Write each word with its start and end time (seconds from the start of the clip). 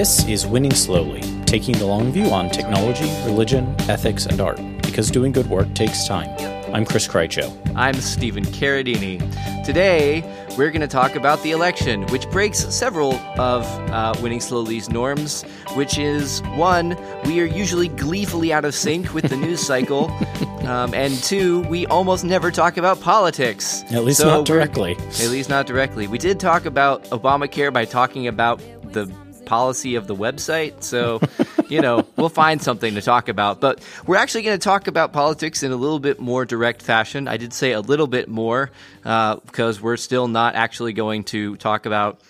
This 0.00 0.26
is 0.26 0.46
Winning 0.46 0.72
Slowly, 0.72 1.20
taking 1.44 1.76
the 1.76 1.84
long 1.84 2.10
view 2.10 2.30
on 2.30 2.48
technology, 2.48 3.04
religion, 3.26 3.76
ethics, 3.80 4.24
and 4.24 4.40
art, 4.40 4.58
because 4.80 5.10
doing 5.10 5.30
good 5.30 5.46
work 5.50 5.74
takes 5.74 6.06
time. 6.06 6.34
I'm 6.74 6.86
Chris 6.86 7.06
Krycho. 7.06 7.54
I'm 7.76 7.96
Stephen 7.96 8.46
Carradini. 8.46 9.18
Today, 9.62 10.22
we're 10.56 10.70
going 10.70 10.80
to 10.80 10.88
talk 10.88 11.16
about 11.16 11.42
the 11.42 11.50
election, 11.50 12.06
which 12.06 12.26
breaks 12.30 12.60
several 12.74 13.16
of 13.38 13.66
uh, 13.90 14.14
Winning 14.22 14.40
Slowly's 14.40 14.88
norms, 14.88 15.42
which 15.74 15.98
is 15.98 16.40
one, 16.54 16.96
we 17.26 17.38
are 17.42 17.44
usually 17.44 17.88
gleefully 17.88 18.54
out 18.54 18.64
of 18.64 18.74
sync 18.74 19.12
with 19.12 19.28
the 19.28 19.36
news 19.36 19.60
cycle, 19.60 20.10
um, 20.62 20.94
and 20.94 21.12
two, 21.22 21.60
we 21.64 21.84
almost 21.88 22.24
never 22.24 22.50
talk 22.50 22.78
about 22.78 23.02
politics. 23.02 23.84
At 23.90 24.04
least 24.04 24.20
so 24.20 24.28
not 24.28 24.46
directly. 24.46 24.96
At 24.96 25.28
least 25.28 25.50
not 25.50 25.66
directly. 25.66 26.06
We 26.06 26.16
did 26.16 26.40
talk 26.40 26.64
about 26.64 27.04
Obamacare 27.10 27.70
by 27.70 27.84
talking 27.84 28.28
about 28.28 28.62
the 28.92 29.12
policy 29.50 29.96
of 29.96 30.06
the 30.06 30.14
website. 30.14 30.84
So, 30.84 31.20
you 31.68 31.80
know, 31.80 32.06
we'll 32.16 32.28
find 32.28 32.62
something 32.62 32.94
to 32.94 33.02
talk 33.02 33.28
about. 33.28 33.60
But 33.60 33.84
we're 34.06 34.14
actually 34.14 34.42
going 34.42 34.56
to 34.56 34.62
talk 34.62 34.86
about 34.86 35.12
politics 35.12 35.64
in 35.64 35.72
a 35.72 35.76
little 35.76 35.98
bit 35.98 36.20
more 36.20 36.44
direct 36.44 36.82
fashion. 36.82 37.26
I 37.26 37.36
did 37.36 37.52
say 37.52 37.72
a 37.72 37.80
little 37.80 38.06
bit 38.06 38.28
more 38.28 38.70
uh, 39.04 39.36
because 39.44 39.80
we're 39.82 39.96
still 39.96 40.28
not 40.28 40.54
actually 40.54 40.92
going 40.92 41.24
to 41.24 41.56
talk 41.56 41.84
about 41.84 42.20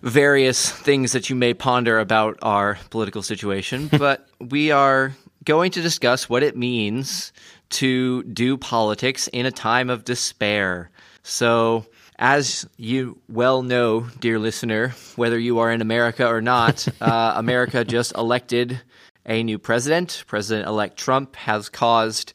various 0.00 0.70
things 0.70 1.10
that 1.10 1.28
you 1.28 1.34
may 1.34 1.54
ponder 1.54 1.98
about 1.98 2.38
our 2.40 2.78
political 2.90 3.22
situation. 3.22 3.88
but 3.98 4.28
we 4.40 4.70
are 4.70 5.14
going 5.44 5.72
to 5.72 5.82
discuss 5.82 6.28
what 6.28 6.44
it 6.44 6.56
means 6.56 7.32
to 7.70 8.22
do 8.22 8.56
politics 8.56 9.26
in 9.32 9.44
a 9.44 9.50
time 9.50 9.90
of 9.90 10.04
despair. 10.04 10.88
So, 11.24 11.84
as 12.18 12.68
you 12.76 13.18
well 13.28 13.62
know, 13.62 14.00
dear 14.18 14.38
listener, 14.38 14.94
whether 15.16 15.38
you 15.38 15.60
are 15.60 15.70
in 15.70 15.80
America 15.80 16.26
or 16.26 16.40
not, 16.40 16.86
uh, 17.00 17.34
America 17.36 17.84
just 17.84 18.12
elected 18.16 18.80
a 19.24 19.42
new 19.42 19.58
president. 19.58 20.24
President 20.26 20.66
elect 20.66 20.96
Trump 20.98 21.36
has 21.36 21.68
caused 21.68 22.32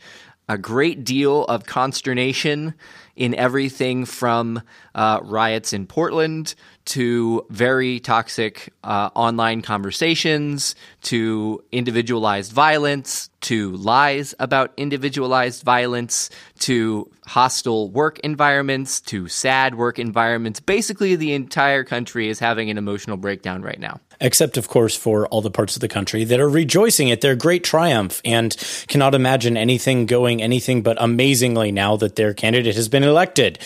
a 0.47 0.57
great 0.57 1.03
deal 1.03 1.45
of 1.45 1.65
consternation 1.65 2.73
in 3.15 3.35
everything 3.35 4.05
from 4.05 4.61
uh, 4.95 5.19
riots 5.23 5.71
in 5.71 5.85
Portland 5.85 6.55
to 6.85 7.45
very 7.49 7.99
toxic 7.99 8.73
uh, 8.83 9.09
online 9.15 9.61
conversations 9.61 10.75
to 11.01 11.63
individualized 11.71 12.51
violence 12.51 13.29
to 13.41 13.71
lies 13.77 14.33
about 14.39 14.73
individualized 14.77 15.63
violence 15.63 16.29
to 16.59 17.09
hostile 17.25 17.89
work 17.89 18.19
environments 18.19 18.99
to 19.01 19.27
sad 19.27 19.75
work 19.75 19.99
environments. 19.99 20.59
Basically, 20.59 21.15
the 21.15 21.33
entire 21.33 21.83
country 21.83 22.29
is 22.29 22.39
having 22.39 22.69
an 22.69 22.77
emotional 22.77 23.17
breakdown 23.17 23.61
right 23.61 23.79
now. 23.79 23.99
Except, 24.19 24.57
of 24.57 24.67
course, 24.67 24.95
for 24.95 25.27
all 25.27 25.41
the 25.41 25.51
parts 25.51 25.75
of 25.75 25.81
the 25.81 25.87
country 25.87 26.23
that 26.25 26.39
are 26.39 26.49
rejoicing 26.49 27.11
at 27.11 27.21
their 27.21 27.35
great 27.35 27.63
triumph 27.63 28.21
and 28.23 28.55
cannot 28.87 29.15
imagine 29.15 29.57
anything 29.57 30.05
going 30.05 30.41
anything 30.41 30.81
but 30.81 30.97
amazingly 31.01 31.71
now 31.71 31.95
that 31.97 32.15
their 32.15 32.33
candidate 32.33 32.75
has 32.75 32.89
been 32.89 33.03
elected, 33.03 33.59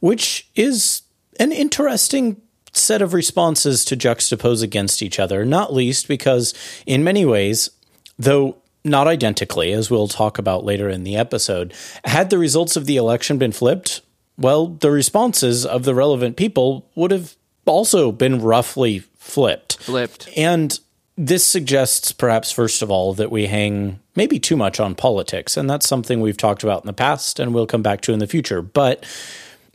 which 0.00 0.48
is 0.54 1.02
an 1.40 1.52
interesting 1.52 2.40
set 2.72 3.02
of 3.02 3.14
responses 3.14 3.84
to 3.86 3.96
juxtapose 3.96 4.62
against 4.62 5.02
each 5.02 5.18
other, 5.18 5.44
not 5.44 5.72
least 5.72 6.08
because, 6.08 6.54
in 6.86 7.02
many 7.02 7.24
ways, 7.24 7.70
though 8.18 8.56
not 8.88 9.06
identically, 9.06 9.72
as 9.72 9.90
we'll 9.90 10.08
talk 10.08 10.38
about 10.38 10.64
later 10.64 10.88
in 10.88 11.04
the 11.04 11.16
episode, 11.16 11.74
had 12.04 12.30
the 12.30 12.38
results 12.38 12.76
of 12.76 12.86
the 12.86 12.96
election 12.96 13.38
been 13.38 13.52
flipped, 13.52 14.00
well, 14.36 14.68
the 14.68 14.90
responses 14.90 15.66
of 15.66 15.84
the 15.84 15.94
relevant 15.94 16.36
people 16.36 16.88
would 16.94 17.10
have 17.10 17.36
also 17.66 18.12
been 18.12 18.40
roughly 18.40 19.00
flipped. 19.16 19.78
Flipped. 19.78 20.28
And 20.36 20.78
this 21.16 21.44
suggests, 21.44 22.12
perhaps, 22.12 22.52
first 22.52 22.80
of 22.80 22.90
all, 22.90 23.12
that 23.14 23.30
we 23.30 23.46
hang 23.46 23.98
maybe 24.14 24.38
too 24.38 24.56
much 24.56 24.78
on 24.78 24.94
politics. 24.94 25.56
And 25.56 25.68
that's 25.68 25.88
something 25.88 26.20
we've 26.20 26.36
talked 26.36 26.62
about 26.62 26.82
in 26.82 26.86
the 26.86 26.92
past 26.92 27.40
and 27.40 27.52
we'll 27.52 27.66
come 27.66 27.82
back 27.82 28.00
to 28.02 28.12
in 28.12 28.20
the 28.20 28.26
future. 28.28 28.62
But 28.62 29.04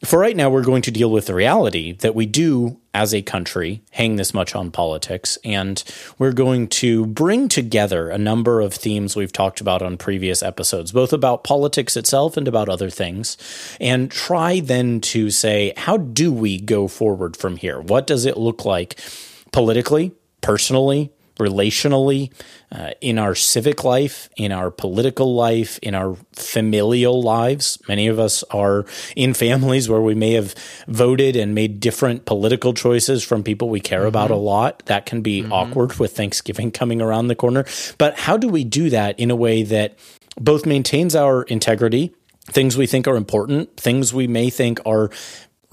for 0.04 0.20
right 0.20 0.36
now, 0.36 0.50
we're 0.50 0.64
going 0.64 0.82
to 0.84 0.92
deal 0.92 1.10
with 1.10 1.28
the 1.28 1.36
reality 1.36 1.94
that 1.94 2.16
we 2.16 2.26
do, 2.26 2.80
as 2.94 3.14
a 3.14 3.22
country, 3.22 3.82
hang 3.92 4.18
this 4.18 4.34
much 4.34 4.54
on 4.54 4.70
politics. 4.70 5.38
And 5.44 5.84
we're 6.20 6.34
going 6.34 6.68
to 6.68 7.08
bring 7.08 7.48
together 7.48 8.10
a 8.10 8.18
number 8.18 8.62
of 8.62 8.74
themes 8.74 9.16
we've 9.16 9.34
talked 9.34 9.62
about 9.62 9.82
on 9.82 9.98
previous 9.98 10.44
episodes, 10.44 10.92
both 10.92 11.12
about 11.12 11.44
politics 11.44 11.98
itself 11.98 12.38
and 12.38 12.48
about 12.48 12.70
other 12.70 12.90
things, 12.90 13.38
and 13.80 14.12
try 14.12 14.60
then 14.60 15.02
to 15.02 15.32
say, 15.32 15.74
how 15.78 15.98
do 15.98 16.32
we 16.32 16.60
go 16.60 16.88
forward 16.88 17.36
from 17.36 17.58
here? 17.58 17.80
What 17.82 18.06
does 18.06 18.26
it 18.26 18.38
look 18.38 18.64
like 18.66 19.00
politically, 19.52 20.12
personally, 20.42 21.12
relationally, 21.38 22.32
uh, 22.72 22.92
in 23.02 23.20
our 23.20 23.36
civic 23.36 23.84
life, 23.84 24.30
in 24.36 24.52
our 24.52 24.72
political 24.72 25.36
life, 25.36 25.80
in 25.82 25.96
our 25.96 26.16
familial 26.34 27.22
lives. 27.22 27.80
Many 27.88 28.08
of 28.08 28.20
us 28.20 28.44
are 28.52 28.86
in 29.16 29.34
families 29.34 29.90
where 29.90 30.02
we 30.02 30.16
may 30.16 30.34
have 30.34 30.56
voted 30.88 31.36
and 31.36 31.54
made 31.54 31.80
different 31.80 32.26
political 32.26 32.74
choices 32.74 33.24
from 33.24 33.44
people 33.44 33.70
we 33.70 33.80
care 33.80 34.00
mm-hmm. 34.00 34.08
about 34.10 34.32
a 34.32 34.36
lot. 34.36 34.84
That 34.86 35.06
can 35.06 35.22
be 35.22 35.42
mm-hmm. 35.42 35.54
awkward 35.54 35.96
with 36.00 36.16
Thanksgiving 36.16 36.72
coming 36.84 37.02
around 37.02 37.28
the 37.28 37.36
corner. 37.36 37.66
But 37.98 38.20
how 38.20 38.38
do 38.38 38.48
we 38.48 38.64
do 38.64 38.90
that 38.90 39.20
in 39.20 39.32
a 39.32 39.36
way 39.36 39.64
that 39.64 39.98
both 40.40 40.66
maintains 40.66 41.16
our 41.16 41.44
integrity? 41.44 42.14
Things 42.46 42.76
we 42.76 42.88
think 42.88 43.08
are 43.08 43.16
important, 43.16 43.78
things 43.78 44.14
we 44.14 44.28
may 44.28 44.50
think 44.50 44.82
are 44.86 45.10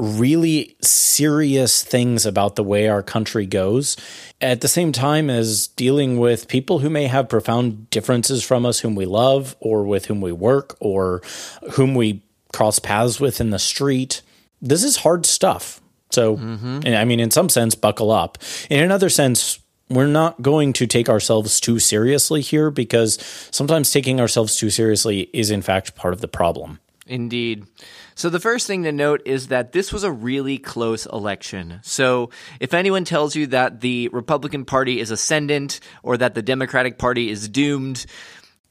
really 0.01 0.77
serious 0.81 1.83
things 1.83 2.25
about 2.25 2.57
the 2.57 2.65
way 2.65 2.89
our 2.89 3.03
country 3.03 3.47
goes 3.47 3.97
at 4.41 4.63
the 4.63 4.69
same 4.69 4.93
time 4.93 5.29
as 5.29 5.67
dealing 5.69 6.19
with 6.19 6.49
people 6.49 6.79
who 6.79 6.89
may 6.89 7.07
have 7.07 7.29
profound 7.29 7.91
differences 7.91 8.43
from 8.43 8.65
us 8.65 8.81
whom 8.81 8.95
we 8.95 9.05
love 9.05 9.55
or 9.61 9.85
with 9.85 10.07
whom 10.07 10.21
we 10.21 10.33
work 10.33 10.77
or 10.81 11.21
whom 11.73 11.95
we 11.95 12.23
cross 12.53 12.79
paths 12.79 13.21
with 13.21 13.41
in 13.41 13.51
the 13.51 13.59
street. 13.59 14.23
This 14.63 14.83
is 14.83 14.97
hard 14.97 15.27
stuff. 15.27 15.81
So 16.11 16.37
mm-hmm. 16.37 16.81
i 16.87 17.05
mean 17.05 17.21
in 17.21 17.31
some 17.31 17.49
sense 17.49 17.75
buckle 17.75 18.11
up. 18.11 18.39
In 18.71 18.83
another 18.83 19.11
sense 19.11 19.61
we're 19.91 20.07
not 20.07 20.41
going 20.41 20.73
to 20.73 20.87
take 20.87 21.09
ourselves 21.09 21.61
too 21.61 21.81
seriously 21.81 22.41
here 22.41 22.71
because 22.71 23.19
sometimes 23.51 23.91
taking 23.91 24.21
ourselves 24.21 24.57
too 24.57 24.71
seriously 24.71 25.29
is 25.33 25.51
in 25.51 25.63
fact 25.63 25.97
part 25.97 26.15
of 26.15 26.21
the 26.21 26.29
problem. 26.29 26.81
Indeed 27.07 27.67
so, 28.15 28.29
the 28.29 28.41
first 28.41 28.67
thing 28.67 28.85
to 28.85 28.93
note 28.93 29.23
is 29.25 29.49
that 29.49 29.73
this 29.73 29.93
was 29.93 30.05
a 30.05 30.13
really 30.13 30.59
close 30.59 31.07
election. 31.07 31.81
So, 31.83 32.31
if 32.59 32.75
anyone 32.75 33.05
tells 33.05 33.35
you 33.37 33.49
that 33.49 33.81
the 33.81 34.09
Republican 34.09 34.65
Party 34.65 35.01
is 35.01 35.11
ascendant 35.11 35.81
or 36.03 36.17
that 36.17 36.35
the 36.35 36.43
Democratic 36.43 36.99
Party 36.99 37.31
is 37.31 37.49
doomed, 37.49 38.07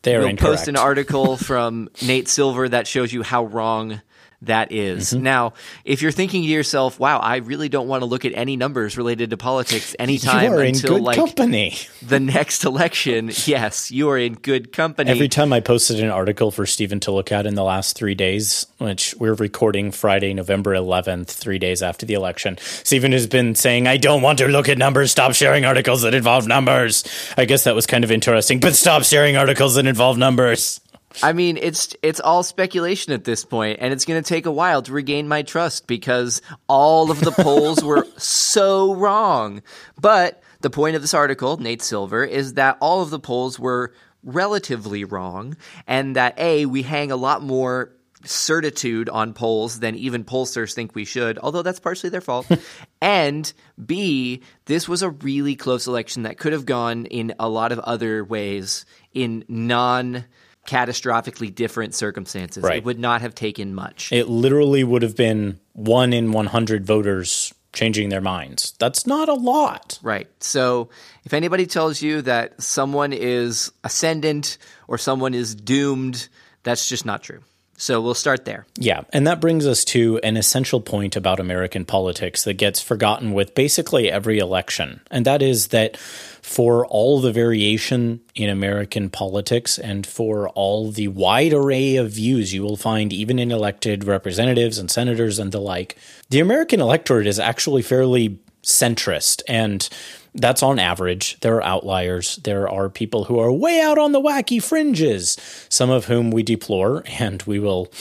they're 0.01 0.19
we'll 0.19 0.29
incorrect. 0.29 0.57
post 0.57 0.67
an 0.67 0.75
article 0.77 1.37
from 1.37 1.89
Nate 2.01 2.27
Silver 2.27 2.69
that 2.69 2.87
shows 2.87 3.11
you 3.11 3.23
how 3.23 3.45
wrong 3.45 4.01
that 4.43 4.71
is. 4.71 5.09
Mm-hmm. 5.09 5.23
Now, 5.23 5.53
if 5.83 6.01
you're 6.01 6.13
thinking 6.13 6.43
to 6.43 6.47
yourself, 6.47 6.99
wow, 6.99 7.19
I 7.19 7.37
really 7.37 7.67
don't 7.67 7.87
want 7.87 8.01
to 8.01 8.05
look 8.05 8.23
at 8.23 8.31
any 8.33 8.55
numbers 8.55 8.97
related 8.97 9.31
to 9.31 9.37
politics 9.37 9.95
anytime 9.99 10.53
until 10.53 10.99
like 10.99 11.17
company. 11.17 11.77
the 12.01 12.19
next 12.19 12.63
election, 12.63 13.31
yes, 13.45 13.91
you 13.91 14.09
are 14.09 14.17
in 14.17 14.33
good 14.35 14.71
company. 14.71 15.11
Every 15.11 15.27
time 15.27 15.51
I 15.51 15.59
posted 15.59 15.99
an 15.99 16.09
article 16.09 16.51
for 16.51 16.65
Stephen 16.65 16.99
to 17.01 17.11
look 17.11 17.31
at 17.31 17.45
in 17.45 17.55
the 17.55 17.63
last 17.63 17.97
three 17.97 18.15
days, 18.15 18.65
which 18.77 19.13
we're 19.19 19.33
recording 19.33 19.91
Friday, 19.91 20.33
November 20.33 20.73
11th, 20.73 21.27
three 21.27 21.59
days 21.59 21.83
after 21.83 22.05
the 22.05 22.13
election, 22.13 22.57
Stephen 22.59 23.11
has 23.11 23.27
been 23.27 23.55
saying, 23.55 23.87
I 23.87 23.97
don't 23.97 24.21
want 24.21 24.39
to 24.39 24.47
look 24.47 24.69
at 24.69 24.77
numbers. 24.77 25.11
Stop 25.11 25.33
sharing 25.33 25.65
articles 25.65 26.03
that 26.03 26.13
involve 26.13 26.47
numbers. 26.47 27.03
I 27.37 27.45
guess 27.45 27.65
that 27.65 27.75
was 27.75 27.85
kind 27.85 28.03
of 28.03 28.11
interesting, 28.11 28.59
but 28.61 28.75
stop 28.75 29.03
sharing 29.03 29.35
articles 29.35 29.75
that 29.75 29.85
involve 29.85 30.17
numbers. 30.17 30.79
I 31.23 31.33
mean, 31.33 31.57
it's 31.57 31.95
it's 32.01 32.19
all 32.19 32.43
speculation 32.43 33.13
at 33.13 33.23
this 33.23 33.43
point, 33.43 33.79
and 33.81 33.91
it's 33.91 34.05
going 34.05 34.21
to 34.21 34.27
take 34.27 34.45
a 34.45 34.51
while 34.51 34.81
to 34.83 34.91
regain 34.91 35.27
my 35.27 35.41
trust 35.41 35.87
because 35.87 36.41
all 36.67 37.11
of 37.11 37.19
the 37.19 37.31
polls 37.31 37.83
were 37.83 38.07
so 38.17 38.93
wrong. 38.93 39.61
But 39.99 40.41
the 40.61 40.69
point 40.69 40.95
of 40.95 41.01
this 41.01 41.13
article, 41.13 41.57
Nate 41.57 41.81
Silver, 41.81 42.23
is 42.23 42.53
that 42.53 42.77
all 42.79 43.01
of 43.01 43.09
the 43.09 43.19
polls 43.19 43.59
were 43.59 43.93
relatively 44.23 45.03
wrong, 45.03 45.57
and 45.87 46.15
that 46.15 46.37
a 46.37 46.65
we 46.65 46.83
hang 46.83 47.11
a 47.11 47.15
lot 47.15 47.41
more 47.41 47.91
certitude 48.25 49.07
on 49.09 49.33
polls 49.33 49.79
than 49.79 49.95
even 49.95 50.23
pollsters 50.25 50.73
think 50.73 50.93
we 50.93 51.05
should, 51.05 51.39
although 51.39 51.61
that's 51.61 51.79
partially 51.79 52.09
their 52.09 52.21
fault. 52.21 52.45
and 53.01 53.51
B, 53.83 54.41
this 54.65 54.89
was 54.89 55.01
a 55.01 55.09
really 55.09 55.55
close 55.55 55.87
election 55.87 56.23
that 56.23 56.37
could 56.37 56.53
have 56.53 56.65
gone 56.65 57.05
in 57.05 57.33
a 57.39 57.49
lot 57.49 57.71
of 57.71 57.79
other 57.79 58.23
ways 58.23 58.85
in 59.13 59.45
non 59.47 60.25
catastrophically 60.69 61.53
different 61.53 61.95
circumstances. 61.95 62.63
Right. 62.63 62.77
It 62.77 62.83
would 62.83 62.99
not 62.99 63.21
have 63.21 63.33
taken 63.33 63.73
much. 63.73 64.11
It 64.11 64.29
literally 64.29 64.83
would 64.83 65.01
have 65.01 65.15
been 65.15 65.59
one 65.73 66.13
in 66.13 66.31
100 66.31 66.85
voters 66.85 67.53
changing 67.73 68.09
their 68.09 68.21
minds. 68.21 68.73
That's 68.77 69.07
not 69.07 69.29
a 69.29 69.33
lot. 69.33 69.97
Right. 70.03 70.27
So 70.43 70.89
if 71.25 71.33
anybody 71.33 71.65
tells 71.65 72.03
you 72.03 72.21
that 72.21 72.61
someone 72.61 73.13
is 73.13 73.71
ascendant 73.83 74.59
or 74.87 74.99
someone 74.99 75.33
is 75.33 75.55
doomed, 75.55 76.29
that's 76.61 76.87
just 76.87 77.03
not 77.03 77.23
true. 77.23 77.41
So 77.79 78.01
we'll 78.01 78.13
start 78.13 78.43
there. 78.43 78.65
Yeah. 78.75 79.03
And 79.13 79.25
that 79.25 79.39
brings 79.39 79.65
us 79.65 79.85
to 79.85 80.19
an 80.21 80.35
essential 80.35 80.81
point 80.81 81.15
about 81.15 81.39
American 81.39 81.85
politics 81.85 82.43
that 82.43 82.55
gets 82.55 82.81
forgotten 82.81 83.31
with 83.31 83.55
basically 83.55 84.11
every 84.11 84.37
election. 84.37 84.99
And 85.09 85.25
that 85.25 85.41
is 85.41 85.69
that 85.69 85.95
for 85.95 86.85
all 86.87 87.21
the 87.21 87.31
variation 87.31 88.19
in 88.35 88.49
American 88.49 89.09
politics 89.09 89.79
and 89.79 90.05
for 90.05 90.49
all 90.49 90.91
the 90.91 91.07
wide 91.07 91.53
array 91.53 91.95
of 91.95 92.11
views 92.11 92.53
you 92.53 92.63
will 92.63 92.75
find 92.75 93.13
even 93.13 93.39
in 93.39 93.49
elected 93.49 94.03
representatives 94.03 94.77
and 94.77 94.91
senators 94.91 95.39
and 95.39 95.53
the 95.53 95.61
like, 95.61 95.95
the 96.31 96.41
American 96.41 96.81
electorate 96.81 97.27
is 97.27 97.39
actually 97.39 97.81
fairly 97.81 98.39
centrist 98.63 99.41
and 99.47 99.87
that's 100.35 100.61
on 100.61 100.79
average. 100.79 101.39
There 101.39 101.55
are 101.55 101.63
outliers. 101.63 102.37
There 102.37 102.69
are 102.69 102.89
people 102.89 103.25
who 103.25 103.39
are 103.39 103.51
way 103.51 103.81
out 103.81 103.97
on 103.97 104.11
the 104.11 104.21
wacky 104.21 104.61
fringes, 104.61 105.37
some 105.69 105.89
of 105.89 106.05
whom 106.05 106.31
we 106.31 106.43
deplore 106.43 107.03
and 107.19 107.41
we 107.43 107.59
will 107.59 107.91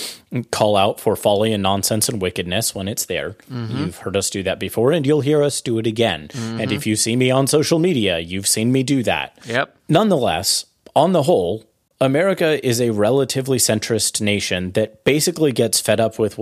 call 0.51 0.77
out 0.77 1.01
for 1.01 1.17
folly 1.17 1.53
and 1.53 1.63
nonsense 1.63 2.09
and 2.09 2.21
wickedness 2.21 2.75
when 2.75 2.87
it's 2.87 3.07
there. 3.07 3.31
Mm-hmm. 3.51 3.79
You've 3.79 3.97
heard 3.99 4.17
us 4.17 4.29
do 4.31 4.43
that 4.43 4.61
before 4.61 4.93
and 4.93 5.07
you'll 5.07 5.23
hear 5.23 5.43
us 5.43 5.61
do 5.61 5.79
it 5.79 5.87
again. 5.87 6.29
Mm-hmm. 6.29 6.61
And 6.61 6.73
if 6.73 6.87
you 6.87 6.97
see 6.97 7.17
me 7.17 7.31
on 7.31 7.47
social 7.47 7.79
media, 7.79 8.19
you've 8.19 8.47
seen 8.47 8.73
me 8.73 8.83
do 8.83 9.03
that. 9.05 9.39
Yep. 9.47 9.75
Nonetheless, 9.89 10.67
on 10.95 11.13
the 11.13 11.23
whole, 11.23 11.65
America 12.01 12.65
is 12.65 12.81
a 12.81 12.91
relatively 12.91 13.59
centrist 13.59 14.21
nation 14.21 14.73
that 14.73 15.03
basically 15.05 15.53
gets 15.53 15.81
fed 15.81 15.99
up 15.99 16.19
with 16.19 16.39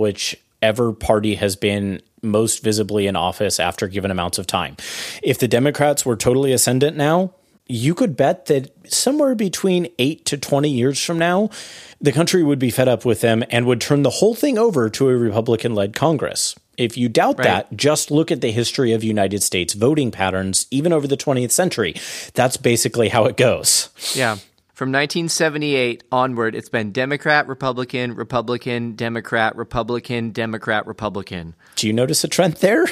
whichever 0.61 0.93
party 0.93 1.35
has 1.35 1.55
been 1.55 2.01
most 2.21 2.63
visibly 2.63 3.07
in 3.07 3.15
office 3.15 3.59
after 3.59 3.87
given 3.87 4.11
amounts 4.11 4.37
of 4.37 4.47
time. 4.47 4.75
If 5.21 5.39
the 5.39 5.47
Democrats 5.47 6.05
were 6.05 6.15
totally 6.15 6.51
ascendant 6.51 6.97
now, 6.97 7.33
you 7.67 7.93
could 7.93 8.15
bet 8.15 8.45
that 8.45 8.71
somewhere 8.91 9.35
between 9.35 9.89
8 9.99 10.25
to 10.25 10.37
20 10.37 10.69
years 10.69 11.03
from 11.03 11.19
now, 11.19 11.49
the 11.99 12.11
country 12.11 12.43
would 12.43 12.59
be 12.59 12.71
fed 12.71 12.87
up 12.87 13.05
with 13.05 13.21
them 13.21 13.43
and 13.49 13.65
would 13.65 13.81
turn 13.81 14.03
the 14.03 14.09
whole 14.09 14.35
thing 14.35 14.57
over 14.57 14.89
to 14.89 15.09
a 15.09 15.17
Republican 15.17 15.75
led 15.75 15.93
Congress. 15.93 16.55
If 16.77 16.97
you 16.97 17.09
doubt 17.09 17.39
right. 17.39 17.43
that, 17.43 17.75
just 17.75 18.09
look 18.09 18.31
at 18.31 18.41
the 18.41 18.51
history 18.51 18.93
of 18.93 19.03
United 19.03 19.43
States 19.43 19.73
voting 19.73 20.11
patterns, 20.11 20.65
even 20.71 20.93
over 20.93 21.07
the 21.07 21.17
20th 21.17 21.51
century. 21.51 21.95
That's 22.35 22.55
basically 22.55 23.09
how 23.09 23.25
it 23.25 23.35
goes. 23.35 23.89
Yeah. 24.15 24.37
From 24.77 24.89
1978 24.89 26.03
onward, 26.11 26.53
it's 26.53 26.69
been 26.69 26.91
Democrat, 26.91 27.47
Republican, 27.47 28.13
Republican, 28.13 28.93
Democrat, 28.93 29.55
Republican, 29.55 30.29
Democrat, 30.29 30.85
Republican. 30.85 31.55
Do 31.77 31.87
you 31.87 31.93
notice 31.93 32.23
a 32.23 32.27
trend 32.27 32.53
there? 32.57 32.85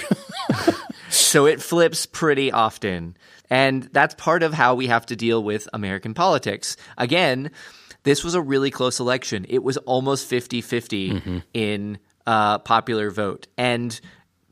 so 1.12 1.46
it 1.46 1.62
flips 1.62 2.08
pretty 2.08 2.52
often. 2.52 3.16
And 3.52 3.84
that's 3.92 4.16
part 4.16 4.42
of 4.42 4.52
how 4.52 4.74
we 4.74 4.88
have 4.88 5.06
to 5.06 5.16
deal 5.16 5.44
with 5.44 5.70
American 5.74 6.16
politics. 6.16 6.76
Again, 6.98 7.52
this 8.02 8.24
was 8.24 8.34
a 8.34 8.42
really 8.42 8.72
close 8.72 9.00
election. 9.00 9.46
It 9.48 9.62
was 9.62 9.78
almost 9.78 10.28
50 10.28 10.62
50 10.62 11.12
mm-hmm. 11.12 11.38
in 11.54 12.00
uh, 12.26 12.58
popular 12.58 13.12
vote. 13.12 13.46
And 13.60 14.02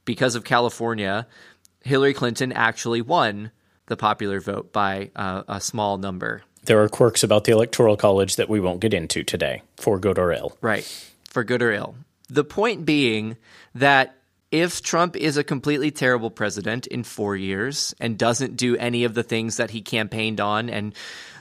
because 0.05 0.35
of 0.35 0.43
California, 0.43 1.25
Hillary 1.83 2.13
Clinton 2.13 2.51
actually 2.51 3.01
won 3.01 3.49
the 3.87 3.97
popular 3.97 4.39
vote 4.39 4.71
by 4.71 5.09
uh, 5.15 5.41
a 5.47 5.59
small 5.59 5.97
number 5.97 6.43
there 6.63 6.81
are 6.81 6.89
quirks 6.89 7.23
about 7.23 7.43
the 7.43 7.51
Electoral 7.51 7.97
College 7.97 8.35
that 8.37 8.49
we 8.49 8.59
won't 8.59 8.79
get 8.79 8.93
into 8.93 9.23
today, 9.23 9.61
for 9.77 9.99
good 9.99 10.17
or 10.17 10.31
ill. 10.31 10.57
Right, 10.61 10.85
for 11.29 11.43
good 11.43 11.61
or 11.61 11.71
ill. 11.71 11.95
The 12.29 12.43
point 12.43 12.85
being 12.85 13.37
that 13.75 14.15
if 14.51 14.81
Trump 14.81 15.15
is 15.15 15.35
a 15.37 15.43
completely 15.43 15.91
terrible 15.91 16.29
president 16.29 16.87
in 16.87 17.03
four 17.03 17.35
years 17.35 17.93
and 17.99 18.17
doesn't 18.17 18.55
do 18.55 18.77
any 18.77 19.03
of 19.03 19.13
the 19.13 19.23
things 19.23 19.57
that 19.57 19.71
he 19.71 19.81
campaigned 19.81 20.39
on 20.39 20.69
and 20.69 20.93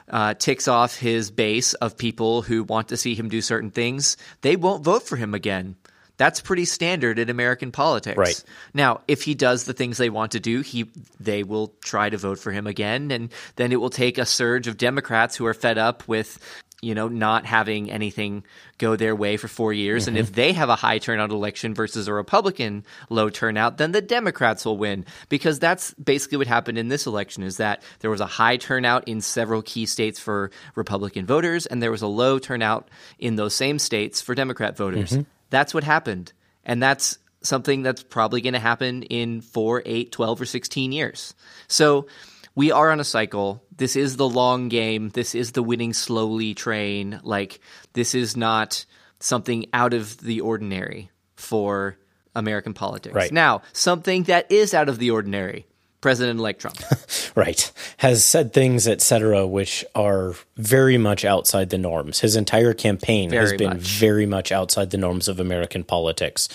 uh, 0.09 0.35
ticks 0.35 0.67
off 0.67 0.97
his 0.97 1.31
base 1.31 1.75
of 1.75 1.97
people 1.97 2.43
who 2.43 2.65
want 2.65 2.89
to 2.89 2.97
see 2.97 3.15
him 3.15 3.29
do 3.29 3.41
certain 3.41 3.71
things, 3.71 4.17
they 4.41 4.57
won't 4.57 4.83
vote 4.83 5.03
for 5.03 5.17
him 5.17 5.35
again. 5.35 5.77
That's 6.23 6.41
pretty 6.41 6.67
standard 6.67 7.19
in 7.19 7.31
American 7.31 7.73
politics. 7.73 8.17
Right. 8.17 8.45
Now, 8.73 9.01
if 9.09 9.23
he 9.23 9.35
does 9.35 9.65
the 9.65 9.73
things 9.73 9.99
they 9.99 10.09
want 10.09 10.31
to 10.33 10.39
do, 10.39 10.61
he 10.61 10.89
they 11.19 11.43
will 11.43 11.75
try 11.83 12.11
to 12.11 12.17
vote 12.17 12.39
for 12.39 12.53
him 12.53 12.69
again 12.69 13.11
and 13.11 13.33
then 13.57 13.73
it 13.73 13.81
will 13.81 13.91
take 13.91 14.19
a 14.19 14.25
surge 14.25 14.69
of 14.69 14.77
Democrats 14.77 15.35
who 15.35 15.47
are 15.47 15.53
fed 15.53 15.79
up 15.79 16.07
with 16.07 16.39
you 16.81 16.97
know, 16.97 17.07
not 17.09 17.45
having 17.47 17.91
anything 17.91 18.45
go 18.79 18.95
their 18.95 19.15
way 19.15 19.37
for 19.37 19.49
four 19.49 19.73
years. 19.73 20.03
Mm-hmm. 20.03 20.09
And 20.11 20.19
if 20.19 20.33
they 20.33 20.53
have 20.53 20.69
a 20.69 20.75
high 20.77 20.99
turnout 20.99 21.31
election 21.31 21.75
versus 21.75 22.07
a 22.09 22.13
Republican 22.13 22.85
low 23.09 23.31
turnout, 23.31 23.79
then 23.79 23.91
the 23.93 24.01
Democrats 24.01 24.65
will 24.65 24.77
win. 24.77 25.05
Because 25.29 25.61
that's 25.61 25.95
basically 25.95 26.39
what 26.39 26.49
happened 26.49 26.79
in 26.79 26.89
this 26.89 27.07
election 27.07 27.45
is 27.45 27.57
that 27.59 27.83
there 28.01 28.11
was 28.11 28.21
a 28.21 28.27
high 28.27 28.57
turnout 28.57 29.07
in 29.07 29.21
several 29.21 29.63
key 29.63 29.87
states 29.87 30.19
for 30.19 30.53
Republican 30.77 31.25
voters, 31.25 31.67
and 31.67 31.81
there 31.81 31.93
was 31.93 32.03
a 32.03 32.09
low 32.09 32.41
turnout 32.41 32.89
in 33.19 33.37
those 33.37 33.55
same 33.55 33.79
states 33.79 34.21
for 34.21 34.35
Democrat 34.35 34.77
voters. 34.77 35.13
Mm-hmm. 35.13 35.23
That's 35.53 35.75
what 35.75 35.85
happened. 35.85 36.33
And 36.65 36.83
that's 36.83 37.19
something 37.43 37.83
that's 37.83 38.03
probably 38.03 38.41
going 38.41 38.55
to 38.55 38.59
happen 38.59 39.03
in 39.03 39.43
4, 39.43 39.83
8, 39.85 40.11
12, 40.11 40.41
or 40.41 40.47
16 40.47 40.93
years. 40.93 41.35
So 41.69 42.07
we 42.55 42.73
are 42.73 42.91
on 42.91 43.01
a 43.01 43.05
cycle. 43.05 43.63
This 43.77 43.95
is 43.95 44.17
the 44.17 44.29
long 44.29 44.71
game. 44.71 45.11
This 45.11 45.35
is 45.35 45.53
the 45.53 45.63
winning 45.63 45.93
slowly 45.93 46.55
train. 46.55 47.21
Like, 47.23 47.61
this 47.93 48.15
is 48.15 48.35
not 48.35 48.87
something 49.21 49.67
out 49.75 49.93
of 49.93 50.17
the 50.19 50.41
ordinary 50.41 51.11
for 51.37 51.99
American 52.35 52.73
politics. 52.73 53.15
Right. 53.15 53.31
Now, 53.31 53.61
something 53.75 54.23
that 54.25 54.51
is 54.51 54.73
out 54.73 54.89
of 54.89 54.99
the 54.99 55.11
ordinary 55.11 55.67
President 56.03 56.41
elect 56.41 56.61
Trump. 56.61 56.77
right. 57.35 57.73
Has 57.97 58.25
said 58.25 58.53
things, 58.53 58.87
etc., 58.87 59.47
which 59.47 59.85
are 59.95 60.35
very 60.57 60.99
much 60.99 61.25
outside 61.25 61.71
the 61.71 61.79
norms. 61.79 62.21
His 62.21 62.37
entire 62.37 62.75
campaign 62.75 63.31
very 63.31 63.43
has 63.43 63.53
been 63.55 63.71
much. 63.71 63.81
very 63.81 64.27
much 64.27 64.53
outside 64.53 64.91
the 64.91 64.99
norms 64.99 65.29
of 65.29 65.41
American 65.41 65.85
politics. 65.85 66.49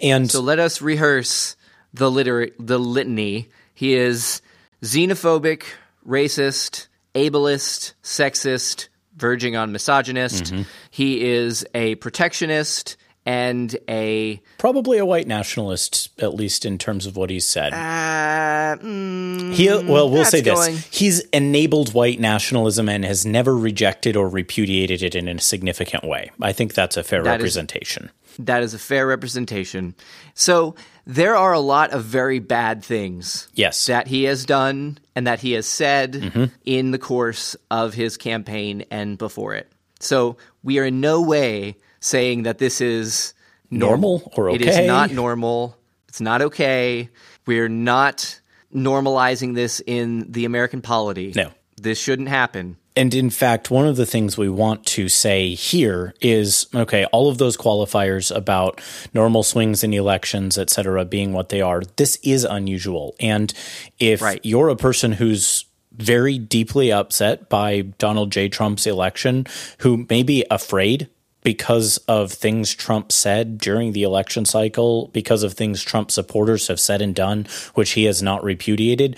And 0.00 0.30
so 0.30 0.40
let 0.40 0.58
us 0.58 0.80
rehearse 0.80 1.56
the 1.92 2.10
liter- 2.10 2.50
the 2.58 2.78
litany. 2.78 3.48
He 3.74 3.94
is 3.94 4.40
xenophobic, 4.82 5.64
racist, 6.06 6.86
ableist, 7.14 7.94
sexist, 8.02 8.88
verging 9.16 9.56
on 9.56 9.72
misogynist. 9.72 10.44
Mm-hmm. 10.44 10.62
He 10.90 11.24
is 11.24 11.66
a 11.74 11.96
protectionist 11.96 12.96
and 13.26 13.76
a 13.88 14.40
probably 14.58 14.98
a 14.98 15.06
white 15.06 15.26
nationalist, 15.26 16.10
at 16.20 16.34
least 16.34 16.66
in 16.66 16.78
terms 16.78 17.06
of 17.06 17.16
what 17.16 17.30
he's 17.30 17.46
said. 17.46 17.72
Uh, 17.72 18.76
mm, 18.82 19.52
he 19.52 19.68
well, 19.68 20.10
we'll 20.10 20.24
say 20.24 20.40
this: 20.40 20.54
going. 20.54 20.76
he's 20.90 21.20
enabled 21.30 21.94
white 21.94 22.20
nationalism 22.20 22.88
and 22.88 23.04
has 23.04 23.24
never 23.24 23.56
rejected 23.56 24.16
or 24.16 24.28
repudiated 24.28 25.02
it 25.02 25.14
in 25.14 25.28
a 25.28 25.40
significant 25.40 26.04
way. 26.04 26.30
I 26.40 26.52
think 26.52 26.74
that's 26.74 26.96
a 26.96 27.02
fair 27.02 27.22
that 27.22 27.30
representation. 27.30 28.10
Is, 28.26 28.36
that 28.40 28.62
is 28.62 28.74
a 28.74 28.78
fair 28.78 29.06
representation. 29.06 29.94
So 30.34 30.74
there 31.06 31.36
are 31.36 31.52
a 31.52 31.60
lot 31.60 31.92
of 31.92 32.04
very 32.04 32.40
bad 32.40 32.84
things, 32.84 33.48
yes, 33.54 33.86
that 33.86 34.06
he 34.06 34.24
has 34.24 34.44
done 34.44 34.98
and 35.14 35.26
that 35.26 35.40
he 35.40 35.52
has 35.52 35.66
said 35.66 36.12
mm-hmm. 36.12 36.44
in 36.64 36.90
the 36.90 36.98
course 36.98 37.56
of 37.70 37.94
his 37.94 38.16
campaign 38.16 38.84
and 38.90 39.16
before 39.16 39.54
it. 39.54 39.70
So 40.00 40.36
we 40.62 40.78
are 40.78 40.84
in 40.84 41.00
no 41.00 41.22
way 41.22 41.76
saying 42.04 42.42
that 42.42 42.58
this 42.58 42.80
is 42.80 43.32
normal, 43.70 44.18
normal 44.18 44.32
or 44.36 44.50
okay. 44.50 44.56
It 44.56 44.68
is 44.68 44.86
not 44.86 45.10
normal. 45.10 45.76
It's 46.08 46.20
not 46.20 46.42
okay. 46.42 47.08
We're 47.46 47.68
not 47.68 48.40
normalizing 48.72 49.54
this 49.54 49.80
in 49.86 50.30
the 50.30 50.44
American 50.44 50.82
polity. 50.82 51.32
No. 51.34 51.50
This 51.76 51.98
shouldn't 51.98 52.28
happen. 52.28 52.76
And 52.96 53.12
in 53.12 53.30
fact, 53.30 53.70
one 53.70 53.86
of 53.86 53.96
the 53.96 54.06
things 54.06 54.38
we 54.38 54.48
want 54.48 54.86
to 54.86 55.08
say 55.08 55.54
here 55.54 56.14
is 56.20 56.66
okay, 56.74 57.04
all 57.06 57.28
of 57.28 57.38
those 57.38 57.56
qualifiers 57.56 58.34
about 58.34 58.80
normal 59.12 59.42
swings 59.42 59.82
in 59.82 59.92
elections, 59.92 60.56
et 60.58 60.70
cetera, 60.70 61.04
being 61.04 61.32
what 61.32 61.48
they 61.48 61.60
are, 61.60 61.82
this 61.96 62.16
is 62.22 62.44
unusual. 62.44 63.16
And 63.18 63.52
if 63.98 64.22
right. 64.22 64.40
you're 64.44 64.68
a 64.68 64.76
person 64.76 65.12
who's 65.12 65.64
very 65.90 66.38
deeply 66.38 66.92
upset 66.92 67.48
by 67.48 67.80
Donald 67.98 68.30
J. 68.30 68.48
Trump's 68.48 68.86
election, 68.86 69.46
who 69.78 70.06
may 70.08 70.22
be 70.22 70.44
afraid 70.50 71.08
because 71.44 71.98
of 72.08 72.32
things 72.32 72.74
Trump 72.74 73.12
said 73.12 73.58
during 73.58 73.92
the 73.92 74.02
election 74.02 74.44
cycle, 74.44 75.08
because 75.12 75.44
of 75.44 75.52
things 75.52 75.82
Trump 75.82 76.10
supporters 76.10 76.66
have 76.66 76.80
said 76.80 77.00
and 77.00 77.14
done, 77.14 77.46
which 77.74 77.92
he 77.92 78.04
has 78.04 78.22
not 78.22 78.42
repudiated, 78.42 79.16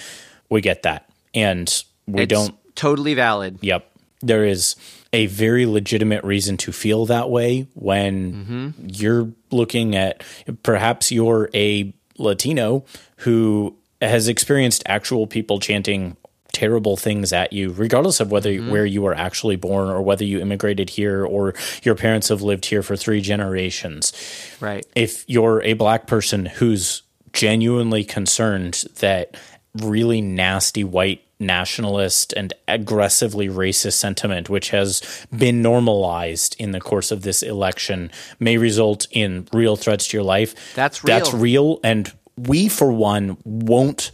we 0.51 0.61
get 0.61 0.83
that. 0.83 1.09
And 1.33 1.73
we 2.07 2.23
it's 2.23 2.31
don't. 2.31 2.55
Totally 2.75 3.15
valid. 3.15 3.59
Yep. 3.63 3.91
There 4.21 4.45
is 4.45 4.77
a 5.13 5.27
very 5.27 5.65
legitimate 5.65 6.25
reason 6.25 6.57
to 6.59 6.73
feel 6.73 7.07
that 7.07 7.31
way 7.31 7.69
when 7.75 8.33
mm-hmm. 8.33 8.71
you're 8.87 9.33
looking 9.51 9.95
at 9.95 10.23
perhaps 10.63 11.11
you're 11.11 11.49
a 11.55 11.95
Latino 12.19 12.85
who 13.19 13.77
has 14.03 14.29
experienced 14.29 14.83
actual 14.87 15.27
people 15.27 15.61
chanting 15.61 16.17
terrible 16.57 16.97
things 16.97 17.35
at 17.35 17.53
you, 17.53 17.71
regardless 17.73 18.19
of 18.19 18.31
whether 18.31 18.51
mm-hmm. 18.51 18.71
where 18.71 18.87
you 18.87 19.03
were 19.03 19.15
actually 19.15 19.57
born 19.57 19.91
or 19.91 20.01
whether 20.01 20.25
you 20.25 20.41
immigrated 20.41 20.89
here 20.89 21.27
or 21.27 21.55
your 21.83 21.95
parents 21.95 22.29
have 22.31 22.41
lived 22.41 22.65
here 22.65 22.83
for 22.83 22.97
three 22.97 23.21
generations. 23.21 24.11
Right. 24.59 24.87
If 24.95 25.23
you're 25.29 25.63
a 25.63 25.75
black 25.75 26.07
person 26.07 26.47
who's 26.47 27.03
genuinely 27.35 28.05
concerned 28.05 28.85
that 29.01 29.37
really 29.75 30.23
nasty 30.23 30.83
white 30.83 31.23
nationalist 31.39 32.33
and 32.33 32.55
aggressively 32.67 33.49
racist 33.49 33.99
sentiment, 33.99 34.49
which 34.49 34.71
has 34.71 35.27
been 35.37 35.61
normalized 35.61 36.57
in 36.59 36.71
the 36.71 36.81
course 36.81 37.11
of 37.11 37.21
this 37.21 37.43
election, 37.43 38.11
may 38.41 38.57
result 38.57 39.07
in 39.11 39.47
real 39.53 39.77
threats 39.77 40.09
to 40.09 40.17
your 40.17 40.25
life. 40.25 40.55
That's 40.75 41.05
real. 41.05 41.19
That's 41.19 41.35
real. 41.35 41.81
And 41.85 42.11
we, 42.39 42.69
for 42.71 42.91
one, 42.91 43.37
won't, 43.45 44.13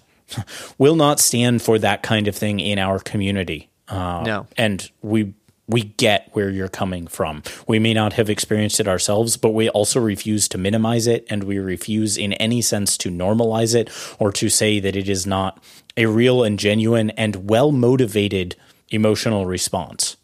will 0.79 0.97
not 0.97 1.21
stand 1.21 1.63
for 1.63 1.79
that 1.79 2.03
kind 2.03 2.29
of 2.29 2.37
thing 2.37 2.61
in 2.61 2.79
our 2.79 2.99
community. 2.99 3.71
Uh, 3.89 4.23
no. 4.25 4.47
And 4.57 4.91
we 5.03 5.35
we 5.69 5.83
get 5.83 6.29
where 6.33 6.51
you're 6.51 6.69
coming 6.69 7.07
from. 7.07 7.43
We 7.67 7.79
may 7.79 7.95
not 7.95 8.15
have 8.15 8.29
experienced 8.29 8.81
it 8.81 8.89
ourselves, 8.89 9.37
but 9.37 9.51
we 9.51 9.69
also 9.71 10.01
refuse 10.01 10.49
to 10.49 10.59
minimize 10.59 11.07
it 11.07 11.25
and 11.31 11.45
we 11.45 11.59
refuse 11.59 12.19
in 12.19 12.33
any 12.35 12.61
sense 12.61 12.99
to 12.99 13.11
normalize 13.11 13.75
it 13.75 13.91
or 14.19 14.33
to 14.33 14.49
say 14.49 14.81
that 14.81 14.97
it 14.97 15.09
is 15.09 15.27
not 15.27 15.63
a 15.97 16.07
real 16.07 16.43
and 16.43 16.59
genuine 16.59 17.11
and 17.11 17.49
well 17.49 17.73
motivated 17.73 18.57
emotional 18.91 19.47
response. 19.47 20.17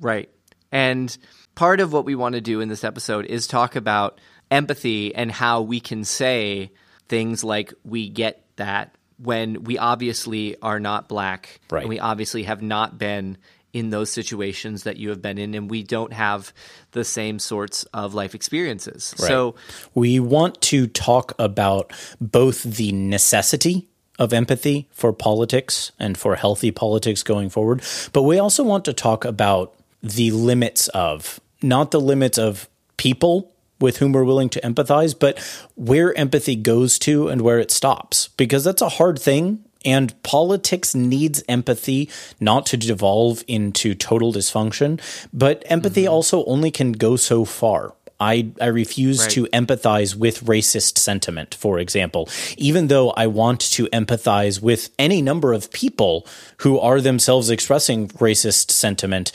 Right. 0.00 0.28
And 0.70 1.16
part 1.54 1.80
of 1.80 1.92
what 1.92 2.04
we 2.04 2.14
want 2.14 2.34
to 2.34 2.40
do 2.40 2.60
in 2.60 2.68
this 2.68 2.84
episode 2.84 3.26
is 3.26 3.46
talk 3.46 3.74
about 3.76 4.20
empathy 4.50 5.14
and 5.14 5.30
how 5.30 5.62
we 5.62 5.80
can 5.80 6.04
say 6.04 6.72
things 7.08 7.42
like 7.42 7.72
we 7.84 8.08
get 8.08 8.44
that 8.56 8.94
when 9.18 9.64
we 9.64 9.78
obviously 9.78 10.56
are 10.62 10.80
not 10.80 11.08
black 11.08 11.60
right. 11.70 11.80
and 11.80 11.88
we 11.88 11.98
obviously 11.98 12.44
have 12.44 12.62
not 12.62 12.98
been 12.98 13.36
in 13.72 13.90
those 13.90 14.10
situations 14.10 14.84
that 14.84 14.96
you 14.96 15.10
have 15.10 15.20
been 15.20 15.38
in, 15.38 15.54
and 15.54 15.70
we 15.70 15.82
don't 15.82 16.12
have 16.12 16.52
the 16.92 17.04
same 17.04 17.38
sorts 17.38 17.84
of 17.94 18.14
life 18.14 18.34
experiences. 18.34 19.14
Right. 19.18 19.28
So 19.28 19.56
we 19.94 20.20
want 20.20 20.60
to 20.62 20.86
talk 20.86 21.34
about 21.38 21.92
both 22.20 22.62
the 22.62 22.92
necessity 22.92 23.88
of 24.18 24.32
empathy 24.32 24.88
for 24.90 25.12
politics 25.12 25.92
and 25.98 26.16
for 26.16 26.34
healthy 26.34 26.70
politics 26.70 27.22
going 27.22 27.50
forward, 27.50 27.82
but 28.12 28.22
we 28.22 28.38
also 28.38 28.64
want 28.64 28.84
to 28.86 28.92
talk 28.92 29.24
about 29.24 29.74
the 30.02 30.30
limits 30.30 30.88
of, 30.88 31.38
not 31.62 31.90
the 31.90 32.00
limits 32.00 32.38
of 32.38 32.68
people 32.96 33.52
with 33.80 33.98
whom 33.98 34.12
we're 34.12 34.24
willing 34.24 34.48
to 34.50 34.60
empathize, 34.60 35.18
but 35.18 35.38
where 35.74 36.16
empathy 36.18 36.56
goes 36.56 36.98
to 37.00 37.28
and 37.28 37.42
where 37.42 37.58
it 37.58 37.70
stops. 37.70 38.28
Because 38.36 38.64
that's 38.64 38.82
a 38.82 38.88
hard 38.88 39.18
thing 39.18 39.64
and 39.84 40.20
politics 40.22 40.94
needs 40.94 41.42
empathy 41.48 42.10
not 42.40 42.66
to 42.66 42.76
devolve 42.76 43.44
into 43.46 43.94
total 43.94 44.32
dysfunction, 44.32 45.00
but 45.32 45.62
empathy 45.66 46.02
mm-hmm. 46.02 46.12
also 46.12 46.44
only 46.44 46.70
can 46.70 46.92
go 46.92 47.16
so 47.16 47.44
far. 47.44 47.94
I, 48.20 48.50
I 48.60 48.66
refuse 48.66 49.20
right. 49.20 49.30
to 49.30 49.46
empathize 49.46 50.16
with 50.16 50.44
racist 50.44 50.98
sentiment, 50.98 51.54
for 51.54 51.78
example, 51.78 52.28
even 52.56 52.88
though 52.88 53.10
I 53.10 53.28
want 53.28 53.60
to 53.72 53.86
empathize 53.86 54.60
with 54.60 54.90
any 54.98 55.22
number 55.22 55.52
of 55.52 55.70
people 55.70 56.26
who 56.58 56.80
are 56.80 57.00
themselves 57.00 57.48
expressing 57.48 58.08
racist 58.08 58.72
sentiment, 58.72 59.30